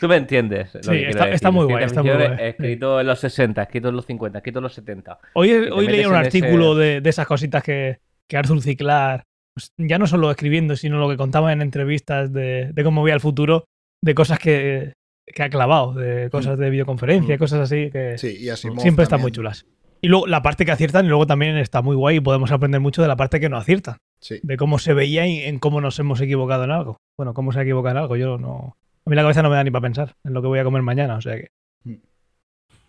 [0.00, 0.74] Tú me entiendes.
[0.74, 2.28] lo Sí, que está- muy guay, está muy guay.
[2.40, 5.18] Escrito en los 60, escrito en los 50, escrito en los 70.
[5.34, 8.76] Hoy, hoy leía un ese- artículo de, de esas cositas que, que Arthur C.
[8.76, 9.24] Clarke,
[9.54, 13.14] pues, ya no solo escribiendo, sino lo que contaba en entrevistas de, de cómo veía
[13.14, 13.64] el futuro,
[14.02, 14.92] de cosas que,
[15.26, 17.38] que ha clavado, de cosas de videoconferencia, Mm.
[17.38, 19.66] cosas así que Sí, y así siempre están muy chulas.
[20.02, 22.80] Y luego la parte que aciertan, y luego también está muy guay y podemos aprender
[22.80, 23.96] mucho de la parte que no aciertan.
[24.20, 24.40] Sí.
[24.42, 26.96] de cómo se veía y en cómo nos hemos equivocado en algo.
[27.18, 28.74] Bueno, cómo se ha equivocado en algo, yo no...
[29.06, 30.64] A mí la cabeza no me da ni para pensar en lo que voy a
[30.64, 31.48] comer mañana, o sea que...
[31.84, 31.96] Mm.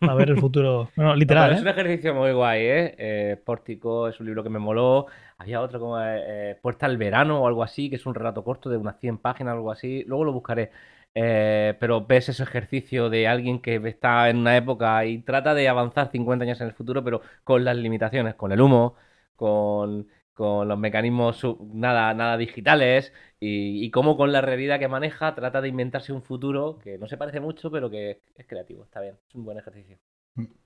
[0.01, 0.89] A ver el futuro...
[0.95, 1.71] No, no, No, literal, es un ¿eh?
[1.71, 2.95] ejercicio muy guay, ¿eh?
[2.97, 5.07] Eh, Pórtico es un libro que me moló.
[5.37, 8.43] Había otro como eh, eh, Puerta al Verano o algo así, que es un relato
[8.43, 10.03] corto de unas 100 páginas o algo así.
[10.07, 10.71] Luego lo buscaré.
[11.17, 15.69] Eh, pero ves ese ejercicio de alguien que está en una época y trata de
[15.69, 18.95] avanzar 50 años en el futuro, pero con las limitaciones, con el humo,
[19.35, 21.41] con, con los mecanismos
[21.73, 26.21] nada, nada digitales y, y cómo con la realidad que maneja trata de inventarse un
[26.21, 28.83] futuro que no se parece mucho, pero que es creativo.
[28.83, 29.97] Está bien, es un buen ejercicio.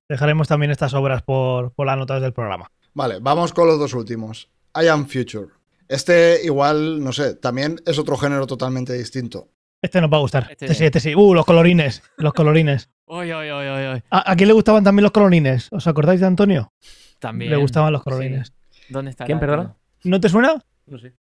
[0.10, 2.72] Dejaremos también estas obras por, por las notas del programa.
[2.94, 4.50] Vale, vamos con los dos últimos.
[4.76, 5.48] I Am Future.
[5.88, 9.48] Este igual, no sé, también es otro género totalmente distinto.
[9.82, 10.48] Este nos va a gustar.
[10.52, 11.16] Este- Este sí, este sí.
[11.16, 12.04] Uh, los colorines.
[12.18, 12.90] Los colorines.
[13.12, 14.04] Oy, oy, oy.
[14.12, 15.68] ¿A, a quién le gustaban también los colorines?
[15.72, 16.72] ¿Os acordáis de Antonio?
[17.18, 17.50] También.
[17.50, 18.54] Le gustaban los colorines.
[18.90, 19.26] ¿Dónde está?
[19.26, 19.76] ¿Quién, perdona?
[20.04, 20.64] ¿No te suena?
[20.86, 21.14] No sé.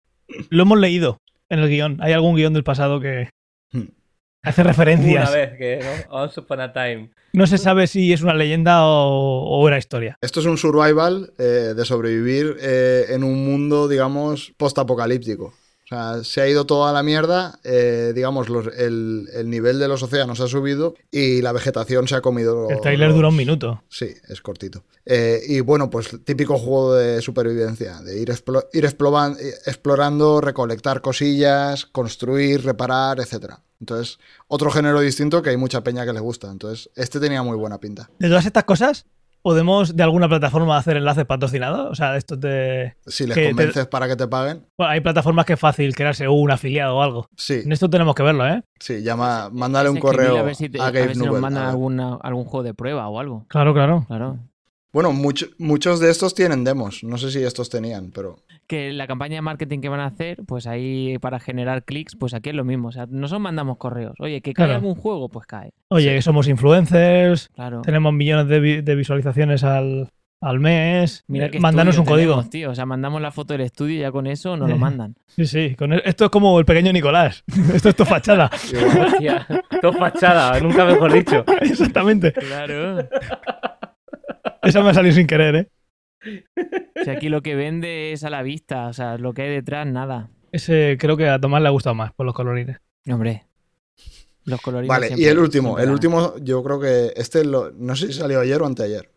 [0.50, 1.18] Lo hemos leído
[1.50, 1.98] en el guion.
[2.02, 3.30] Hay algún guion del pasado que
[3.72, 3.84] Hmm.
[4.44, 5.32] hace Una referencias.
[5.34, 6.16] vez que, ¿no?
[6.18, 7.12] Once upon a time.
[7.34, 10.18] No se sabe si es una leyenda o, o era historia.
[10.22, 15.54] Esto es un survival eh, de sobrevivir eh, en un mundo, digamos, post-apocalíptico.
[15.92, 19.88] O sea, se ha ido toda la mierda, eh, digamos, los- el, el nivel de
[19.88, 22.70] los océanos ha subido y la vegetación se ha comido.
[22.70, 23.82] El tráiler los- dura un minuto.
[23.90, 24.84] Sí, es cortito.
[25.08, 29.36] Eh, y bueno, pues típico juego de supervivencia, de ir, explo- ir exploran-
[29.66, 33.56] explorando, recolectar cosillas, construir, reparar, etc.
[33.80, 36.52] Entonces, otro género distinto que hay mucha peña que le gusta.
[36.52, 38.12] Entonces, este tenía muy buena pinta.
[38.20, 39.06] De todas estas cosas,
[39.42, 41.90] ¿podemos de alguna plataforma hacer enlaces patrocinados?
[41.92, 42.94] O sea, esto de...
[43.08, 45.96] Si les Que te- convences para que te paguen, Bueno, hay plataformas que es fácil
[45.96, 47.28] crearse un afiliado o algo.
[47.36, 48.62] sí, En esto tenemos que verlo, ¿eh?
[48.80, 51.64] sí, llama, mándale un correo A ver si, te- a ver si nos Newell, mandan
[51.64, 51.72] a ver.
[51.74, 53.46] alguna, algún juego de prueba o algo.
[53.50, 54.06] Claro, claro.
[54.08, 54.40] Claro.
[54.92, 57.04] Bueno, mucho- muchos de estos tienen demos.
[57.04, 58.38] No sé si estos tenían, pero
[58.68, 62.34] Que la campaña de marketing que van a hacer, pues ahí para generar clics, pues
[62.34, 62.88] aquí es lo mismo.
[62.90, 64.14] O sea, nosotros mandamos correos.
[64.20, 64.76] Oye, que cae Claro.
[64.80, 65.72] algún juego, pues cae.
[65.90, 67.82] Oye, somos influencers, Claro.
[67.82, 70.10] tenemos millones de, vi- de visualizaciones al,
[70.42, 71.24] al mes.
[71.28, 72.44] Mira que Mandanos un código.
[72.50, 72.72] tío.
[72.72, 74.80] O sea, mandamos la foto del estudio y ya con eso nos lo Eh.
[74.80, 75.16] mandan.
[75.28, 75.76] Sí, sí.
[75.76, 77.44] con e- esto es como el pequeño Nicolás.
[77.74, 78.50] esto es tu fachada.
[78.54, 79.46] Hostia,
[79.82, 81.44] todo fachada, nunca mejor dicho.
[81.62, 82.34] Exactamente.
[82.34, 83.08] Claro.
[84.62, 85.70] Esa me ha salido sin querer, ¿eh?
[87.03, 89.88] Si aquí lo que vende es a la vista, o sea, lo que hay detrás,
[89.88, 90.30] nada.
[90.51, 92.78] Ese creo que a Tomás le ha gustado más por los colorines.
[93.10, 93.45] Hombre.
[94.45, 94.89] Los colorines.
[94.89, 98.39] Vale, y el último, el último, yo creo que este lo- no sé si salió
[98.41, 99.10] ayer o anteayer.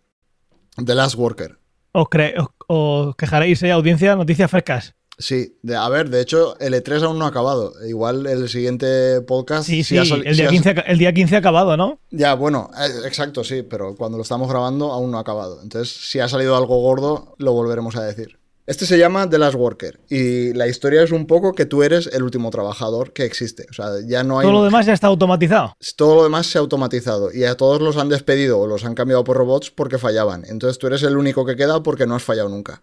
[0.85, 1.59] The Last Worker.
[1.93, 3.73] Os, cre- os- os quejaréis, ¿eh?
[3.73, 4.95] Audiencia, noticias frescas.
[5.23, 7.73] Sí, de, a ver, de hecho, el E3 aún no ha acabado.
[7.87, 9.67] Igual el siguiente podcast.
[9.69, 12.01] Sí, sí, el día, ha- 15, ha- el día 15 ha acabado, ¿no?
[12.11, 15.61] Ya, bueno, eh, exacto, sí, pero cuando lo estamos grabando aún no ha acabado.
[15.63, 18.39] Entonces, si ha salido algo gordo, lo volveremos a decir.
[18.65, 22.07] Este se llama The Last Worker y la historia es un poco que tú eres
[22.13, 23.67] el último trabajador que existe.
[23.71, 24.45] O sea, ya no hay...
[24.47, 25.75] Todo lo demás ya está automatizado.
[25.97, 28.95] todo lo demás se ha automatizado y a todos los han despedido o los han
[28.95, 30.45] cambiado por robots porque fallaban.
[30.47, 32.83] Entonces tú eres el único que queda porque no has fallado nunca.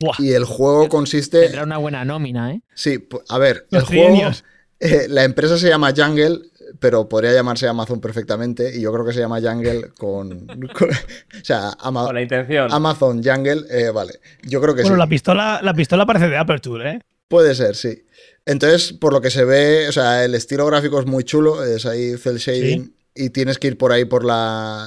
[0.00, 1.42] Buah, Y el juego consiste...
[1.42, 2.62] Tendrá una buena nómina, ¿eh?
[2.74, 4.30] Sí, a ver, Los el juego...
[4.80, 6.40] eh, la empresa se llama Jungle,
[6.78, 10.46] pero podría llamarse Amazon perfectamente y yo creo que se llama Jungle con...
[10.74, 12.72] con- o sea, Ama- Con la intención.
[12.72, 14.20] Amazon Jungle, eh, vale.
[14.42, 15.00] Yo creo que bueno, sí.
[15.00, 17.00] la pistola, la pistola parece de Aperture, ¿eh?
[17.28, 18.04] Puede ser, sí.
[18.46, 21.84] Entonces, por lo que se ve, o sea, el estilo gráfico es muy chulo, es
[21.86, 22.94] ahí cel shading
[23.24, 24.84] y tienes que ir por ahí por la...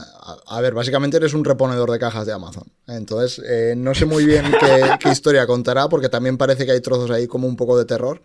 [0.48, 2.64] A, ver, básicamente eres un reponedor de cajas de Amazon.
[2.88, 6.82] Entonces, eh, no sé muy bien qué, qué historia contará, porque también parece que hay
[6.82, 8.22] trozos ahí como un poco de terror.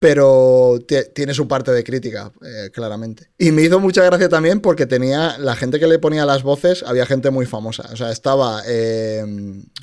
[0.00, 3.30] Pero tie- tiene su parte de crítica, eh, claramente.
[3.38, 6.82] Y me hizo mucha gracia también porque tenía la gente que le ponía las voces,
[6.86, 7.88] había gente muy famosa.
[7.90, 9.24] O sea, estaba, eh,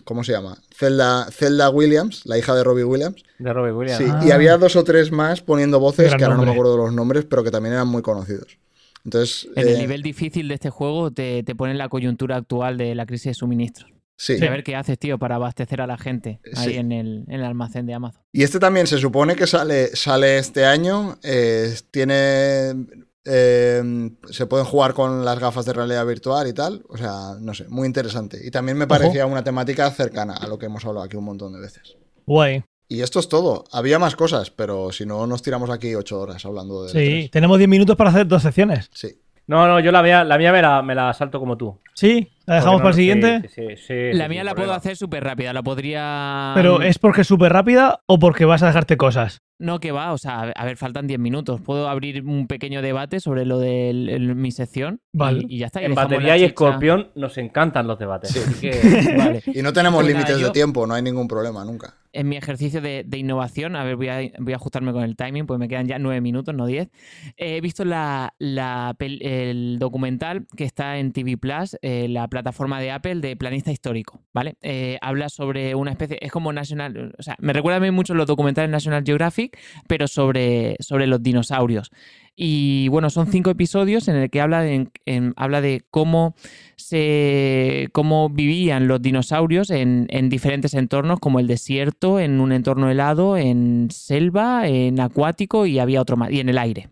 [0.03, 0.57] ¿cómo se llama?
[0.77, 3.23] Zelda, Zelda Williams, la hija de Robbie Williams.
[3.39, 3.97] De Robbie Williams.
[3.97, 4.21] Sí, Ah.
[4.23, 6.59] y había dos o tres más poniendo voces Gran que ahora no me nombre.
[6.61, 8.59] acuerdo de los nombres, pero que también eran muy conocidos.
[9.03, 12.77] Entonces, En el eh, nivel difícil de este juego te, te ponen la coyuntura actual
[12.77, 13.91] de la crisis de suministros.
[14.17, 14.35] sí.
[14.39, 16.77] Y a ver qué haces, tío, para abastecer a la gente ahí Sí.
[16.77, 18.21] en, el, en el almacén de Amazon.
[18.31, 21.17] Y este también se supone que sale, sale este año.
[21.23, 22.85] eh, tiene.
[23.25, 26.83] eh, se pueden jugar con las gafas de realidad virtual y tal.
[26.89, 28.39] O sea, no sé, muy interesante.
[28.43, 31.53] Y también me parecía una temática cercana a lo que hemos hablado aquí un montón
[31.53, 31.97] de veces.
[32.25, 32.63] Guay.
[32.91, 33.63] Y esto es todo.
[33.71, 36.89] Había más cosas, pero si no, nos tiramos aquí ocho horas hablando de.
[36.89, 38.89] Sí, tenemos 10 minutos para hacer dos secciones.
[38.93, 39.17] Sí.
[39.47, 41.79] No, no, yo la mía, la mía me, la, me la salto como tú.
[41.93, 42.29] ¿Sí?
[42.51, 43.41] ¿La dejamos no- para el siguiente?
[43.49, 46.51] Sí, sí, sí, La mía la puedo hacer súper rápida, la podría...
[46.55, 49.39] ¿Pero es porque es súper rápida o porque vas a dejarte cosas?
[49.59, 51.61] No, que va, o sea, a ver, faltan 10 minutos.
[51.61, 55.45] Puedo abrir un pequeño debate sobre lo de el- mi sección Vale.
[55.47, 55.81] y, ya está.
[55.83, 58.35] y En batería y escorpión nos encantan los debates.
[58.35, 59.43] Así que Vale.
[59.53, 61.93] Y no tenemos Pues límites de yo- tiempo, no hay ningún problema nunca.
[62.11, 65.15] en mi ejercicio de, de innovación, a ver, voy a, voy a ajustarme con el
[65.15, 66.89] timing, pues me quedan ya nueve minutos, no diez.
[67.37, 72.40] Eh, he visto la, el documental que está en TV Plus, eh, la plataforma
[72.79, 74.55] de Apple de Planista Histórico, ¿vale?
[74.61, 78.13] Eh, habla sobre una especie, es como National, o sea, me recuerda a mí mucho
[78.13, 81.91] los documentales National Geographic, pero sobre, sobre los dinosaurios.
[82.35, 86.33] Y bueno, son cinco episodios en el que habla de, en- habla de cómo
[86.75, 92.89] se cómo vivían los dinosaurios en, en diferentes entornos, como el desierto, en un entorno
[92.89, 96.89] helado, en selva, en acuático y había otro más, y en el aire.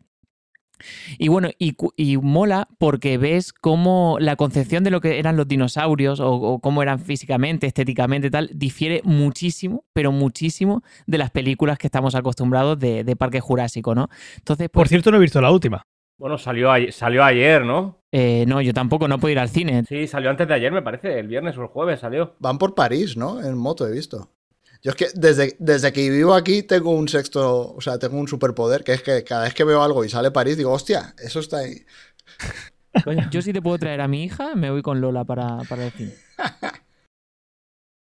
[1.17, 5.47] Y bueno, y, y mola porque ves cómo la concepción de lo que eran los
[5.47, 11.77] dinosaurios o, o cómo eran físicamente, estéticamente, tal, difiere muchísimo, pero muchísimo de las películas
[11.77, 14.09] que estamos acostumbrados de, de Parque Jurásico, ¿no?
[14.37, 15.81] Entonces, Por pues, cierto, no he visto la última.
[16.17, 17.97] bueno, salió, ayer- salió ayer, ¿no?
[18.11, 19.83] eh, no, yo tampoco no puedo ir al cine.
[19.87, 21.19] Sí, salió antes de ayer, me parece.
[21.19, 22.35] El viernes o el jueves salió.
[22.39, 23.39] Van por París, ¿no?
[23.43, 24.29] En moto he visto.
[24.81, 28.27] Yo es que desde, desde que vivo aquí tengo un sexto, o sea, tengo un
[28.27, 31.39] superpoder, que es que cada vez que veo algo y sale París, digo, hostia, eso
[31.39, 31.85] está ahí.
[33.29, 35.91] Yo sí te puedo traer a mi hija, me voy con Lola para, para el
[35.91, 36.13] cine.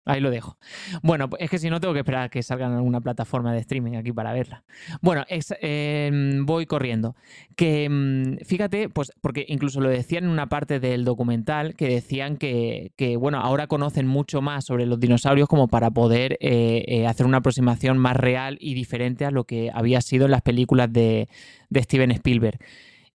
[0.03, 0.57] Ahí lo dejo.
[1.03, 3.53] Bueno, pues es que si no tengo que esperar a que salga en alguna plataforma
[3.53, 4.63] de streaming aquí para verla.
[5.01, 7.15] Bueno, eh, voy corriendo.
[7.55, 12.37] Que mm, fíjate, pues porque incluso lo decían en una parte del documental, que decían
[12.37, 17.27] que, bueno, ahora conocen mucho más sobre los dinosaurios como para poder eh, eh, hacer
[17.27, 21.27] una aproximación más real y diferente a lo que había sido en las películas de
[21.75, 22.59] Steven Spielberg.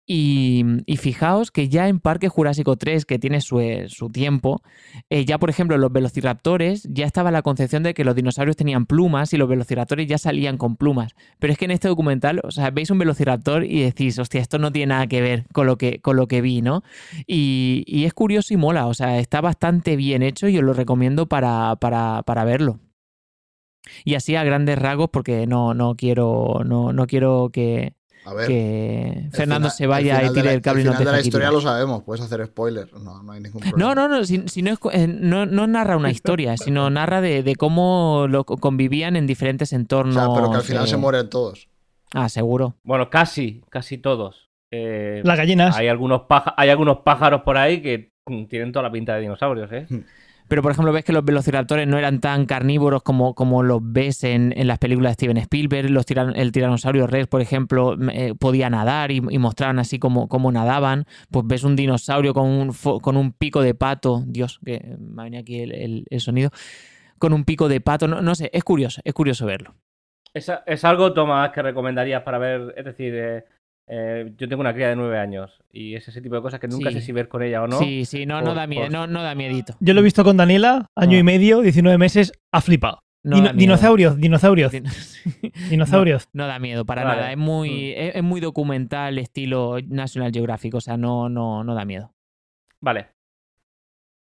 [0.06, 0.64] Y,
[0.98, 4.62] fijaos que ya en Parque Jurásico 3, que tiene su, eh, su tiempo,
[5.08, 8.86] eh, ya por ejemplo los velociraptores, ya estaba la concepción de que los dinosaurios tenían
[8.86, 11.14] plumas y los velociraptores ya salían con plumas.
[11.38, 14.58] Pero es que en este documental, o sea, veis un velociraptor y decís, hostia, esto
[14.58, 16.82] no tiene nada que ver con lo que, con lo que vi, ¿no?
[17.26, 20.74] Y, y es curioso y mola, o sea, está bastante bien hecho y os lo
[20.74, 22.78] recomiendo para, para, para verlo.
[24.04, 27.94] Y así a grandes rasgos, porque no, no quiero, no, no quiero que,
[28.26, 28.48] A ver.
[28.48, 31.20] que Fernando final- se vaya y tire la- el cable y no te de la
[31.20, 31.52] historia tirar.
[31.52, 33.94] lo sabemos, puedes hacer spoiler, no, no hay ningún problema.
[33.94, 36.88] No, no, no, si, si no, es, co- eh, no, no narra una historia, sino
[36.90, 40.14] narra de, de cómo lo co- convivían en diferentes O entornos.
[40.14, 41.68] sea, pero que al final eh, se mueren todos.
[42.14, 42.76] Ah, seguro.
[42.84, 44.48] Bueno, casi, casi todos.
[44.70, 45.76] Eh, Las gallinas.
[45.76, 49.20] hay, algunos paja- hay algunos pájaros por ahí que mm, tienen toda la pinta de
[49.20, 49.86] dinosaurios, ¿eh?
[50.46, 54.24] Pero, por ejemplo, ves que los velociraptores no eran tan carnívoros como, como los ves
[54.24, 55.90] en, en las películas de Steven Spielberg.
[55.90, 60.28] Los tiran- el tiranosaurio Rex, por ejemplo, m- eh, podía nadar y, mostraban así como,
[60.52, 61.06] nadaban.
[61.30, 64.22] Pues ves un dinosaurio con un, con un pico de pato.
[64.26, 66.50] Dios, que me ha aquí el, el- el sonido.
[67.18, 68.06] Con un pico de pato.
[68.06, 69.74] No, no sé, es curioso, es curioso verlo.
[70.34, 72.74] ¿Es, es algo, Tomás, que recomendarías para ver?
[72.76, 73.44] Es decir, eh,
[73.86, 76.68] eh, yo tengo una cría de nueve años y es ese tipo de cosas que
[76.68, 76.96] nunca Sí.
[76.96, 77.78] sé si ver con ella o no.
[77.78, 79.74] Sí, sí, no, no, da miedo, por- no, no da miedito.
[79.80, 81.20] Yo lo he visto con Daniela, año Ah.
[81.20, 83.00] y medio, 19 meses, ha flipado.
[83.22, 84.84] No Dino- dinosaurios, dinosaurios, Din-
[85.70, 86.28] dinosaurios.
[86.34, 87.16] No da miedo para Vale.
[87.20, 87.32] nada.
[87.32, 88.00] Es muy, Mm.
[88.00, 90.74] es, es muy documental, estilo National Geographic.
[90.74, 92.12] O sea, no, no, no da miedo.
[92.80, 93.08] Vale.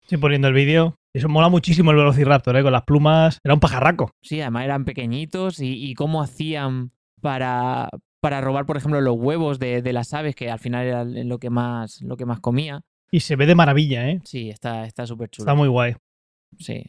[0.02, 0.96] Estoy poniendo el vídeo.
[1.14, 2.62] Eso mola muchísimo el Velociraptor, ¿eh?
[2.62, 3.38] Con las plumas.
[3.44, 4.10] Era un pajarraco.
[4.22, 6.90] Sí, además eran pequeñitos y, y cómo hacían
[7.20, 7.88] para,
[8.24, 11.38] para robar, por ejemplo, los huevos de, de las aves, que al final era lo
[11.38, 12.80] que más, lo que más comía.
[13.10, 14.22] Y se ve de maravilla, ¿eh?
[14.24, 15.44] Sí, está está súper chulo.
[15.44, 15.94] Está muy guay.
[16.58, 16.86] Sí.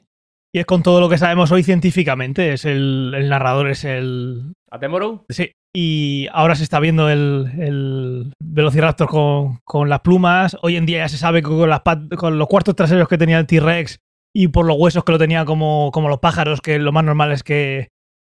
[0.54, 2.54] Y es con todo lo que sabemos hoy científicamente.
[2.54, 4.54] Es el, el narrador, es el.
[4.72, 5.26] ¿Atemoru?
[5.28, 5.52] Sí.
[5.76, 10.56] Y ahora se está viendo el, el Velociraptor con, con las plumas.
[10.62, 13.18] Hoy en día ya se sabe que con, las pat- con los cuartos traseros que
[13.18, 13.98] tenía el T-Rex
[14.34, 17.34] y por los huesos que lo tenía como, como los pájaros, que lo más normal
[17.34, 17.90] es que,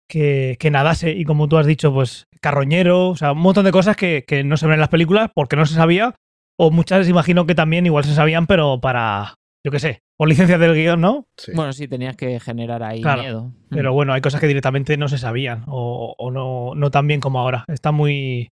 [0.09, 1.13] que, que nadase.
[1.13, 3.11] Y como tú has dicho, pues carroñero.
[3.11, 5.57] O sea, un montón de cosas que, que no se ven en las películas porque
[5.57, 6.15] no se sabía.
[6.57, 9.35] O muchas imagino que también igual se sabían, pero para,
[9.65, 11.27] yo qué sé, por licencia del guion, ¿no?
[11.37, 11.51] Sí.
[11.55, 13.53] Bueno, sí, tenías que generar ahí Claro, miedo.
[13.71, 17.21] Pero bueno, hay cosas que directamente no se sabían o, o no, no tan bien
[17.21, 17.65] como ahora.
[17.67, 18.51] Está muy,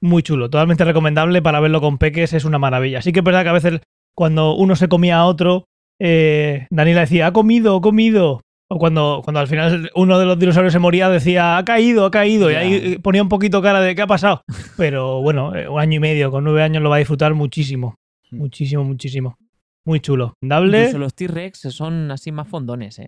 [0.00, 0.50] muy chulo.
[0.50, 3.02] Totalmente recomendable para verlo con peques, es una maravilla.
[3.02, 3.80] Sí que es verdad que a veces
[4.16, 5.66] cuando uno se comía a otro,
[6.00, 8.40] eh, Daniela decía, ha comido, ha comido.
[8.74, 12.10] O cuando, cuando al final uno de los dinosaurios se moría, decía, ha caído, ha
[12.10, 12.50] caído.
[12.50, 14.42] Y ahí eh, ponía un poquito cara de qué ha pasado.
[14.76, 17.94] Pero bueno, eh, un año y medio, con nueve años lo va a disfrutar muchísimo.
[18.32, 19.36] Muchísimo, muchísimo.
[19.84, 20.34] Muy chulo.
[20.42, 20.92] Dable.
[20.94, 23.06] Los T-Rex son así más fondones, ¿eh?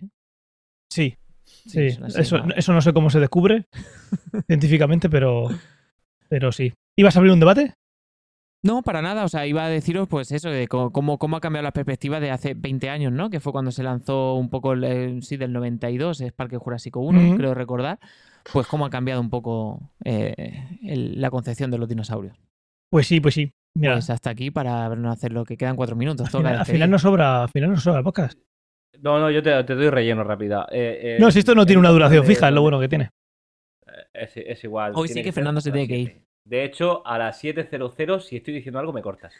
[0.89, 1.17] Sí,
[1.65, 3.65] Sí, así eso, eso no sé cómo se descubre
[4.47, 5.49] científicamente, pero,
[6.29, 6.73] pero sí.
[6.95, 7.73] ¿Ibas a abrir un debate?
[8.63, 9.23] No, para nada.
[9.23, 12.31] O sea, iba a deciros, pues eso, de cómo, cómo ha cambiado la perspectiva de
[12.31, 13.29] hace 20 años, ¿no?
[13.29, 17.19] Que fue cuando se lanzó un poco, el, sí, del 92, es Parque Jurásico 1,
[17.27, 17.37] Ujú.
[17.37, 17.99] creo recordar.
[18.53, 22.37] pues cómo ha cambiado un poco eh, el- la concepción de los dinosaurios.
[22.89, 23.51] Pues sí, pues sí.
[23.75, 26.25] Mira, Pues hasta aquí para no hacer lo que quedan cuatro minutos.
[26.27, 26.75] al final, al despedir.
[26.77, 28.39] final no sobra, al final no sobra el podcast.
[29.01, 30.65] No, no, yo te, te doy relleno rápida.
[30.71, 32.87] Eh, eh, No, si esto no tiene una duración de- fija, es lo bueno que
[32.87, 33.09] tiene.
[34.13, 34.93] Es, es igual.
[34.95, 36.23] Hoy sí que ser Fernando se tiene que 7.
[36.47, 39.33] De hecho, a las 7.00, si estoy diciendo algo, me cortas.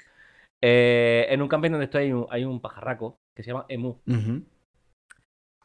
[0.61, 3.97] Eh, en un camping donde estoy hay un, hay un pajarraco que se llama Emu.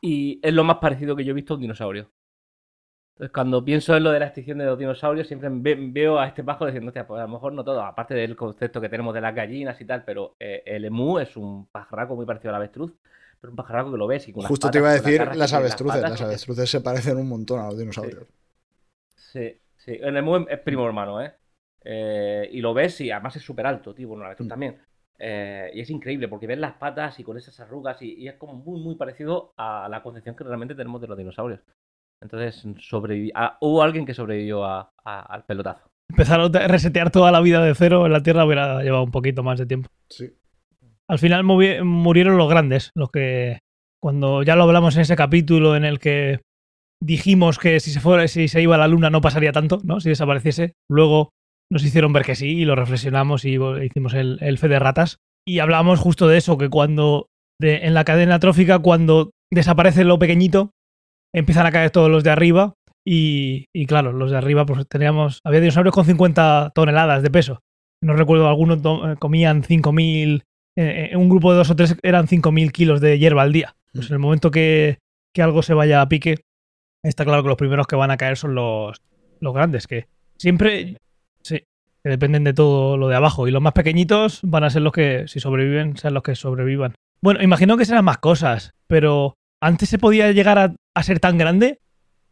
[0.02, 2.10] Y es lo más parecido que yo he visto a un dinosaurio.
[3.14, 6.26] Entonces, cuando pienso en lo de la extinción de los dinosaurios, siempre ve- veo a
[6.26, 9.14] este pájaro diciendo, "Hostia, pues a lo mejor no todo, aparte del concepto que tenemos
[9.14, 12.56] de las gallinas y tal, pero eh, el emu es un pajarraco muy parecido al
[12.56, 12.92] avestruz,
[13.40, 15.20] pero un pajarraco que lo ves y con las Justo patas, te iba a decir
[15.38, 16.00] las avestruces.
[16.00, 18.26] patas, Las avestruces se parecen un montón a los dinosaurios.
[19.14, 19.60] Sí, sí.
[19.88, 21.32] El emu es- es primo hermano, ¿eh?
[21.84, 24.08] Eh, y lo ves y además es súper alto, tío.
[24.08, 24.50] Bueno, avestruz Mm.
[24.50, 24.78] también.
[25.18, 28.34] Eh, y es increíble porque ves las patas y con esas arrugas y, y es
[28.34, 31.60] como muy, muy parecido a la concepción que realmente tenemos de los dinosaurios.
[32.20, 32.64] Entonces,
[33.34, 35.88] ah, hubo alguien que sobrevivió a- a- al pelotazo.
[36.08, 39.42] Empezar a resetear toda la vida de cero en la Tierra hubiera llevado un poquito
[39.42, 39.88] más de tiempo.
[40.08, 40.30] Sí.
[41.08, 43.58] Al final murieron los grandes, los que
[44.00, 46.40] cuando ya lo hablamos en ese capítulo en el que
[47.02, 50.00] dijimos que si se fuera, si se iba a la luna no pasaría tanto, ¿no?
[50.00, 50.72] Si desapareciese.
[50.90, 51.30] Luego
[51.70, 55.16] nos hicieron ver que sí y lo reflexionamos y hicimos el, el fe de ratas.
[55.46, 57.26] Y hablamos justo de eso, que cuando
[57.60, 60.70] de- en la cadena trófica, cuando desaparece lo pequeñito,
[61.34, 62.74] empiezan a caer todos los de arriba.
[63.06, 65.40] Y, y claro, los de arriba, pues teníamos.
[65.44, 67.60] Había dinosaurios con 50 toneladas de peso.
[68.04, 70.42] No recuerdo, algunos eh, comían 5.000.
[70.78, 73.74] eh, En un grupo de dos o tres eran 5.000 kilos de hierba al día.
[73.92, 74.98] Pues en el momento que,
[75.34, 76.36] que algo se vaya a pique,
[77.02, 79.02] está claro que los primeros que van a caer son los,
[79.40, 80.96] los grandes, que siempre.
[81.42, 81.64] Sí,
[82.02, 83.48] que dependen de todo lo de abajo.
[83.48, 86.94] Y los más pequeñitos van a ser los que, si sobreviven, sean los que sobrevivan.
[87.20, 91.38] Bueno, imagino que serán más cosas, pero antes se podía llegar a, a ser tan
[91.38, 91.78] grande.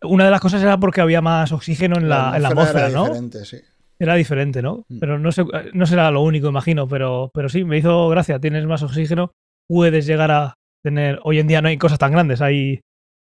[0.02, 2.98] Una de las cosas era porque había más oxígeno en la, en la atmósfera, era
[2.98, 3.04] ¿no?
[3.04, 3.58] diferente, sí.
[3.98, 4.86] Era diferente, ¿no?
[4.88, 4.98] Mm.
[4.98, 5.44] Pero no, sé,
[5.74, 8.40] no será lo único, imagino, pero, pero sí, me hizo gracia.
[8.40, 9.32] Tienes más oxígeno,
[9.68, 11.20] puedes llegar a tener...
[11.22, 12.80] Hoy en día no hay cosas tan grandes, hay,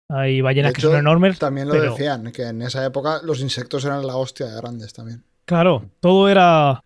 [0.09, 1.39] hay ballenas que son enormes.
[1.39, 4.93] También lo pero- decían, que en esa época los insectos eran la hostia de grandes
[4.93, 5.25] también.
[5.45, 6.83] Claro, todo era,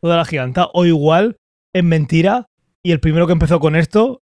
[0.00, 0.68] todo era giganta.
[0.72, 1.36] O igual,
[1.74, 2.46] en mentira,
[2.82, 4.22] y el primero que empezó con esto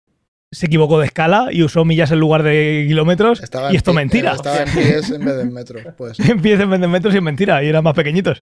[0.50, 3.42] se equivocó de escala y usó millas en lugar de kilómetros.
[3.42, 4.32] Estaba y en esto pi- mentira.
[4.32, 5.82] Estaba en pies en vez de en metros.
[5.96, 8.40] Pues Empieza en vez de metros y en mentira, y eran más pequeñitos.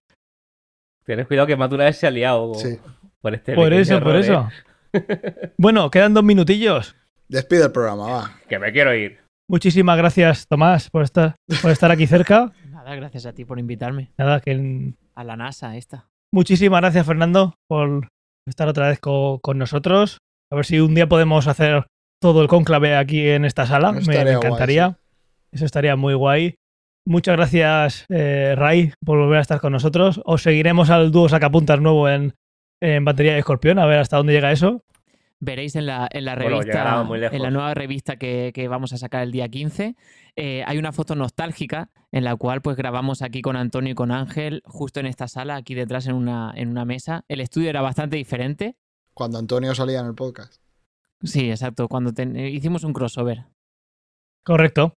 [1.05, 2.77] Tienes cuidado que más de una vez se ha liado sí.
[3.21, 4.49] por este Por eso, por eso.
[4.93, 5.51] ¿eh?
[5.57, 6.95] Bueno, quedan dos minutillos.
[7.27, 8.31] Despide el programa, va.
[8.49, 9.19] Que me quiero ir.
[9.49, 12.51] Muchísimas gracias, Tomás, por estar, por estar aquí cerca.
[12.69, 14.11] Nada, gracias a ti por invitarme.
[14.17, 16.07] Nada, que A la NASA esta.
[16.33, 18.09] muchísimas gracias, Fernando, por
[18.47, 20.17] estar otra vez co- con nosotros.
[20.51, 21.85] A ver si un día podemos hacer
[22.21, 23.91] todo el cónclave aquí en esta sala.
[23.91, 24.97] Me- Me, Estaría guay, encantaría.
[25.51, 26.55] Eso estaría muy guay.
[27.05, 30.19] Muchas gracias, eh, Ray, por volver a estar con nosotros.
[30.25, 32.33] Os seguiremos al dúo sacapuntas nuevo en,
[32.81, 34.81] en batería de escorpión, a ver hasta dónde llega eso.
[35.39, 37.35] Veréis en la, en la revista, llegará muy lejos.
[37.35, 39.95] en la nueva revista que, que vamos a sacar el día 15,
[40.35, 44.11] eh, hay una foto nostálgica en la cual pues grabamos aquí con Antonio y con
[44.11, 47.23] Ángel, justo en esta sala, aquí detrás en una, en una mesa.
[47.27, 48.75] El estudio era bastante diferente.
[49.13, 50.61] Cuando Antonio salía en el podcast.
[51.23, 53.45] Sí, exacto, cuando ten- eh, hicimos un crossover.
[54.43, 54.93] Correcto.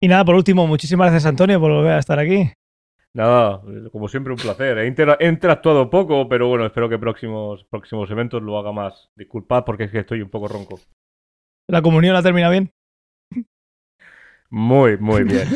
[0.00, 2.50] Y nada, por último, muchísimas gracias, Antonio, por volver a estar aquí.
[3.16, 3.62] Nada,
[3.92, 4.76] como siempre un placer.
[4.78, 9.10] He, intera- he interactuado poco, pero bueno, espero que próximos, próximos eventos lo haga más.
[9.16, 10.80] Disculpad porque es que estoy un poco ronco.
[11.70, 12.70] La comunión la termina bien.
[14.50, 15.46] Muy, muy bien.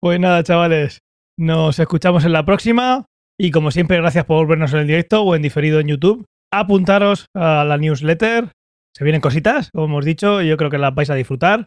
[0.00, 0.98] Pues nada, chavales,
[1.38, 3.06] nos escuchamos en la próxima
[3.40, 6.24] y como siempre, gracias por vernos en el directo o en diferido en YouTube.
[6.52, 8.50] Apuntaros a la newsletter,
[8.96, 11.66] se vienen cositas, como hemos dicho, y yo creo que las vais a disfrutar.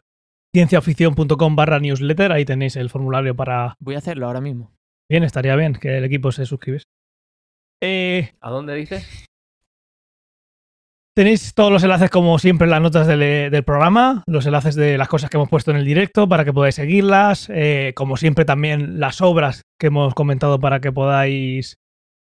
[0.56, 3.76] cienciaficción.com barra newsletter, ahí tenéis el formulario para...
[3.80, 4.74] Voy a hacerlo ahora mismo.
[5.10, 6.86] Bien, estaría bien que el equipo se suscribiese.
[7.82, 9.26] Eh, ¿A dónde dices?
[11.16, 15.00] Tenéis todos los enlaces, como siempre, en las notas del, del programa, los enlaces de
[15.00, 17.50] las cosas que hemos puesto en el directo para que podáis seguirlas.
[17.50, 21.78] eh, como siempre, también las obras que hemos comentado para que podáis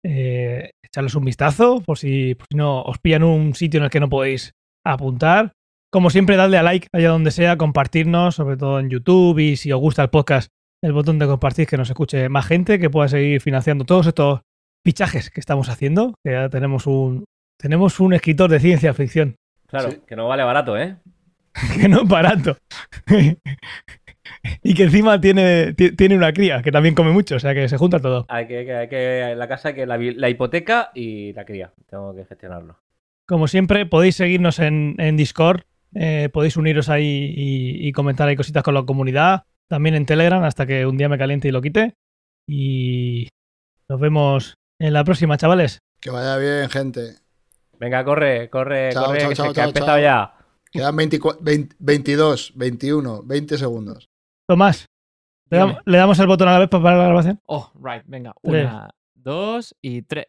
[0.07, 3.91] eh, echarles un vistazo, por si, por si no os pillan un sitio en el
[3.91, 4.53] que no podéis
[4.87, 5.53] apuntar.
[5.91, 9.73] Como siempre, dadle a like allá donde sea, compartirnos, sobre todo en YouTube y si
[9.73, 10.49] os gusta el podcast,
[10.83, 14.41] el botón de compartir que nos escuche más gente, que pueda seguir financiando todos estos
[14.85, 17.25] fichajes que estamos haciendo, que ya tenemos un,
[17.59, 19.37] tenemos un escritor de ciencia ficción,
[19.67, 20.01] Claro, Sí.
[20.07, 20.97] que no vale barato, ¿eh?
[21.81, 22.57] que no es barato.
[24.63, 27.69] y que encima tiene, ti- tiene una cría, que también come mucho, o sea que
[27.69, 28.27] se junta todo.
[28.29, 31.73] Hay que, hay que en la casa que la, la hipoteca y la cría.
[31.89, 32.79] Tengo que gestionarlo.
[33.27, 35.63] Como siempre, podéis seguirnos en, en Discord,
[35.95, 39.45] eh, podéis uniros ahí y, y comentar ahí cositas con la comunidad.
[39.69, 41.95] también en Telegram hasta que un día me caliente y lo quite.
[42.47, 43.29] Y
[43.89, 45.79] nos vemos en la próxima, chavales.
[46.01, 47.17] Que vaya bien, gente.
[47.79, 50.01] Venga, corre, corre, Chao, corre, chao, que, chao, se- que ha empezado chao.
[50.01, 50.35] ya.
[50.71, 54.09] Quedan 24 20 22, 21, 20 segundos.
[54.49, 54.87] Tomás,
[55.51, 55.73] le, Dígame.
[55.75, 57.41] dam- le damos el botón a la vez para parar la grabación.
[57.47, 58.35] Oh, right, venga.
[58.43, 58.65] Tres.
[58.67, 60.27] Una, dos y tres.